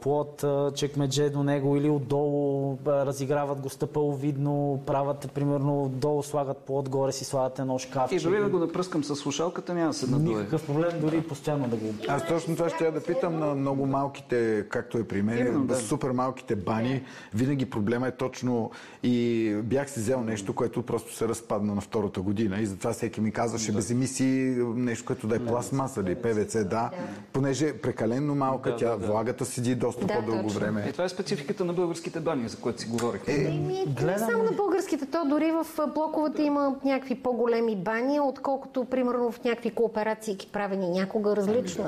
[0.00, 0.44] плод,
[0.74, 7.24] чекмедже до него или отдолу разиграват го стъпаловидно, правят примерно отдолу слагат плод, горе си
[7.24, 8.16] слагат едно шкафче.
[8.16, 10.34] И дори да го напръскам с слушалката няма се надуе.
[10.34, 11.94] Никакъв проблем, дори постоянно да го...
[12.08, 15.64] Аз точно това ще я да питам на много малките, както е при мен, Именно,
[15.64, 15.76] да.
[15.76, 17.02] супер малките бани.
[17.34, 18.70] Винаги проблема е точно
[19.02, 23.20] и бях си взел нещо, което просто се разпадна на втората година и затова всеки
[23.20, 23.76] ми казваше да.
[23.76, 26.90] без емисии нещо, което да е пластмаса или ПВЦ, да, да.
[27.32, 30.60] понеже е прекалено малка, да, тя да, влагата си седи доста да, по-дълго точно.
[30.60, 30.84] време.
[30.86, 33.32] Е, това е спецификата на българските бани, за което си говорихте.
[33.32, 33.36] Е,
[33.86, 34.06] гледам...
[34.06, 39.44] Не само на българските, то дори в блоковете има някакви по-големи бани, отколкото примерно в
[39.44, 41.84] някакви кооперации правени някога различно.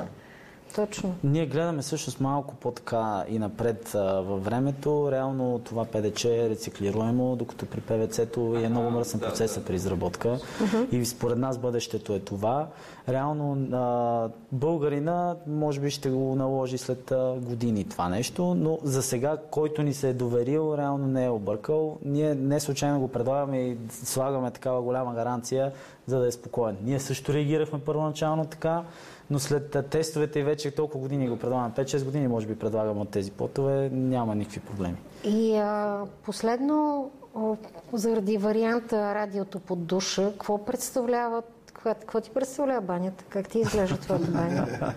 [0.75, 1.15] Точно.
[1.23, 5.11] Ние гледаме всъщност малко по-така и напред а, във времето.
[5.11, 10.39] Реално това ПДЧ е рециклируемо, докато при ПВЦ-то е много мръсен процеса при изработка.
[10.91, 12.67] И според нас бъдещето е това.
[13.09, 19.03] Реално а, българина може би ще го наложи след а, години това нещо, но за
[19.03, 21.97] сега, който ни се е доверил, реално не е объркал.
[22.05, 25.71] Ние не случайно го предлагаме и слагаме такава голяма гаранция,
[26.07, 26.77] за да е спокоен.
[26.83, 28.83] Ние също реагирахме първоначално така,
[29.29, 33.09] но след тестовете и вече толкова години го предлагаме, 5-6 години може би предлагаме от
[33.09, 34.97] тези потове, няма никакви проблеми.
[35.23, 37.11] И а, последно,
[37.93, 41.43] заради варианта радиото под душа, какво представлява
[41.83, 43.23] какво, ти представлява банята?
[43.29, 44.93] Как ти изглежда твоята баня?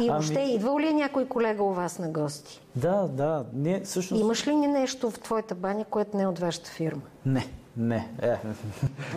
[0.00, 2.60] И въобще, Ами- идвал ли е някой колега у вас на гости?
[2.76, 4.20] Да, да, ние всъщност...
[4.20, 7.02] Имаш ли нещо в твоята баня, което не е от вашата фирма?
[7.26, 7.46] Не,
[7.76, 8.08] не.
[8.22, 8.36] Е.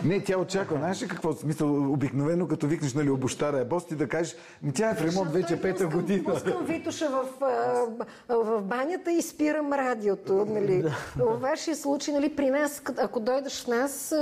[0.04, 0.78] Не, тя очаква.
[0.78, 1.32] Знаеш ли какво?
[1.32, 4.36] Смисъл, обикновено като викнеш, нали, обощара е бост и да кажеш,
[4.74, 6.24] тя е в ремонт вече пета година.
[6.24, 7.24] Пускам Витоша в,
[8.28, 10.46] в банята и спирам радиото.
[10.48, 10.84] Нали.
[11.16, 14.14] В вашия случай, нали, при нас, ако дойдеш в нас,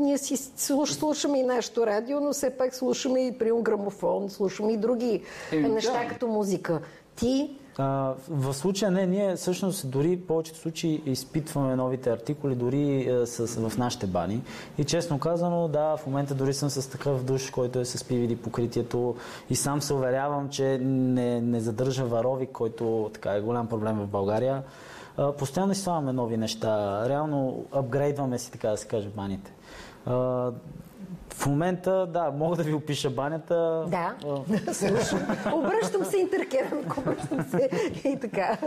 [0.00, 4.72] ние- си слуш, слушаме и нашето радио, но все пак слушаме и при грамофон, слушаме
[4.72, 5.22] и други
[5.52, 6.08] неща да.
[6.08, 6.80] като музика.
[7.16, 13.10] Ти А, в случая не, ние всъщност дори в повечето случаи изпитваме новите артикули дори
[13.10, 14.40] е, с, в нашите бани.
[14.78, 18.36] И честно казано, да, в момента дори съм с такъв душ, който е с PVD
[18.36, 19.16] покритието
[19.50, 24.06] и сам се уверявам, че не, не задържа варовик, който така е голям проблем в
[24.06, 24.62] България.
[25.16, 27.04] А, постоянно си слагаме нови неща.
[27.08, 29.52] Реално апгрейдваме си, така да се каже, баните.
[30.06, 30.50] А,
[31.36, 33.84] в момента, да, мога да ви опиша банята.
[33.88, 34.14] Да.
[35.52, 37.70] Обръщам се интеркерамик, обръщам се
[38.04, 38.58] и така.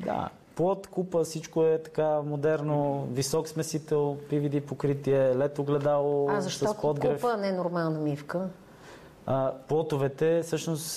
[0.00, 6.66] Да, плод, купа, всичко е така модерно, висок смесител, PVD покритие, лед огледало А защо
[6.66, 7.20] с подгрев.
[7.20, 8.48] купа не е нормална мивка?
[9.26, 10.96] А, плотовете, всъщност,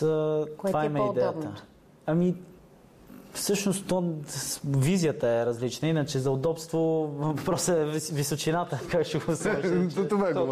[0.57, 1.31] Кое това ти е има идеята.
[1.33, 1.63] по-удобното?
[2.05, 2.35] Ами,
[3.33, 4.13] всъщност, то,
[4.77, 5.87] визията е различна.
[5.87, 6.79] Иначе за удобство
[7.17, 9.93] въпросът е вис- височината, как ще го сложиш.
[9.93, 10.45] За това е да.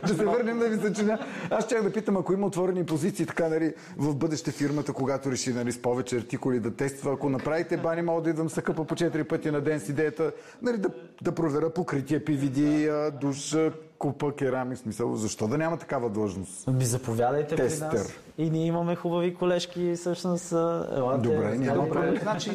[0.06, 1.18] Да се върнем на височина.
[1.50, 5.52] Аз чак да питам, ако има отворени позиции, така, нали, в бъдеще фирмата, когато реши,
[5.52, 9.28] нали, с повече артикули да тества, ако направите бани, мога да идвам съкъпа по 4
[9.28, 10.88] пъти на ден с идеята, нали, да,
[11.22, 13.56] да проверя покритие, PVD, душ,
[14.04, 15.16] купа, керамик, смисъл.
[15.16, 16.72] Защо да няма такава длъжност?
[16.72, 17.92] Би заповядайте при Тестер.
[17.92, 18.12] нас.
[18.38, 20.52] И ние имаме хубави колежки, всъщност.
[20.52, 22.16] Елате, Добре, няма проблем.
[22.22, 22.50] значи,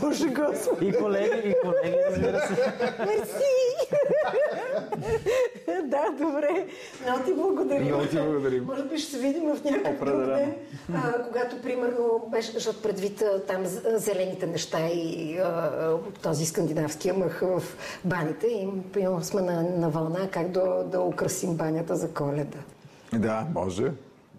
[0.00, 0.86] Боже Господи!
[0.86, 2.72] И колеги, и колеги, разбира се.
[2.98, 3.42] Мерси!
[5.84, 6.66] да, добре.
[7.02, 7.84] Много ти благодарим.
[7.86, 8.64] Много ти благодарим.
[8.64, 10.54] Може би ще се видим в някакъв друг ден,
[10.94, 13.62] а, когато, примерно, беше защото предвид там
[13.96, 17.62] зелените неща и а, този скандинавския мъх в
[18.04, 18.46] баните.
[18.46, 22.58] И примерно сме на, на вълна как да, да украсим банята за коледа.
[23.12, 23.92] Да, може.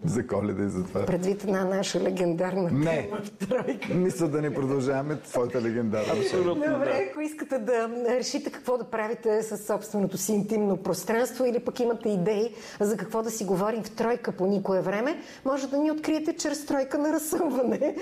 [0.06, 1.06] За коледа и за това.
[1.06, 3.10] Предвид една наша легендарна Не.
[3.48, 3.94] тройка.
[3.94, 6.12] Мисля да не продължаваме твоята легендарна.
[6.20, 6.70] абсолютно да.
[6.70, 11.80] Добре, ако искате да решите какво да правите с собственото си интимно пространство или пък
[11.80, 15.90] имате идеи за какво да си говорим в тройка по никое време, може да ни
[15.90, 17.96] откриете чрез тройка на разсъмване,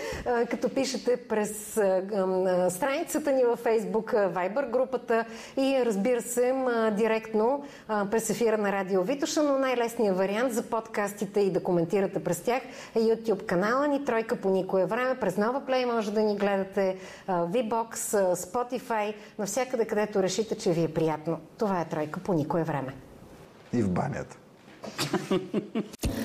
[0.50, 1.80] като пишете през
[2.68, 5.24] страницата ни във Facebook, Viber групата
[5.56, 6.54] и разбира се
[6.96, 7.64] директно
[8.10, 11.91] през ефира на Радио Витоша, но най-лесният вариант за подкастите и да коментирате
[12.24, 12.62] през тях
[12.94, 15.20] е YouTube канала ни Тройка по никое време.
[15.20, 16.96] През Нова Play може да ни гледате
[17.28, 17.94] VBOX,
[18.34, 21.38] Spotify, навсякъде където решите, че ви е приятно.
[21.58, 22.94] Това е Тройка по никое време.
[23.72, 24.36] И в банята.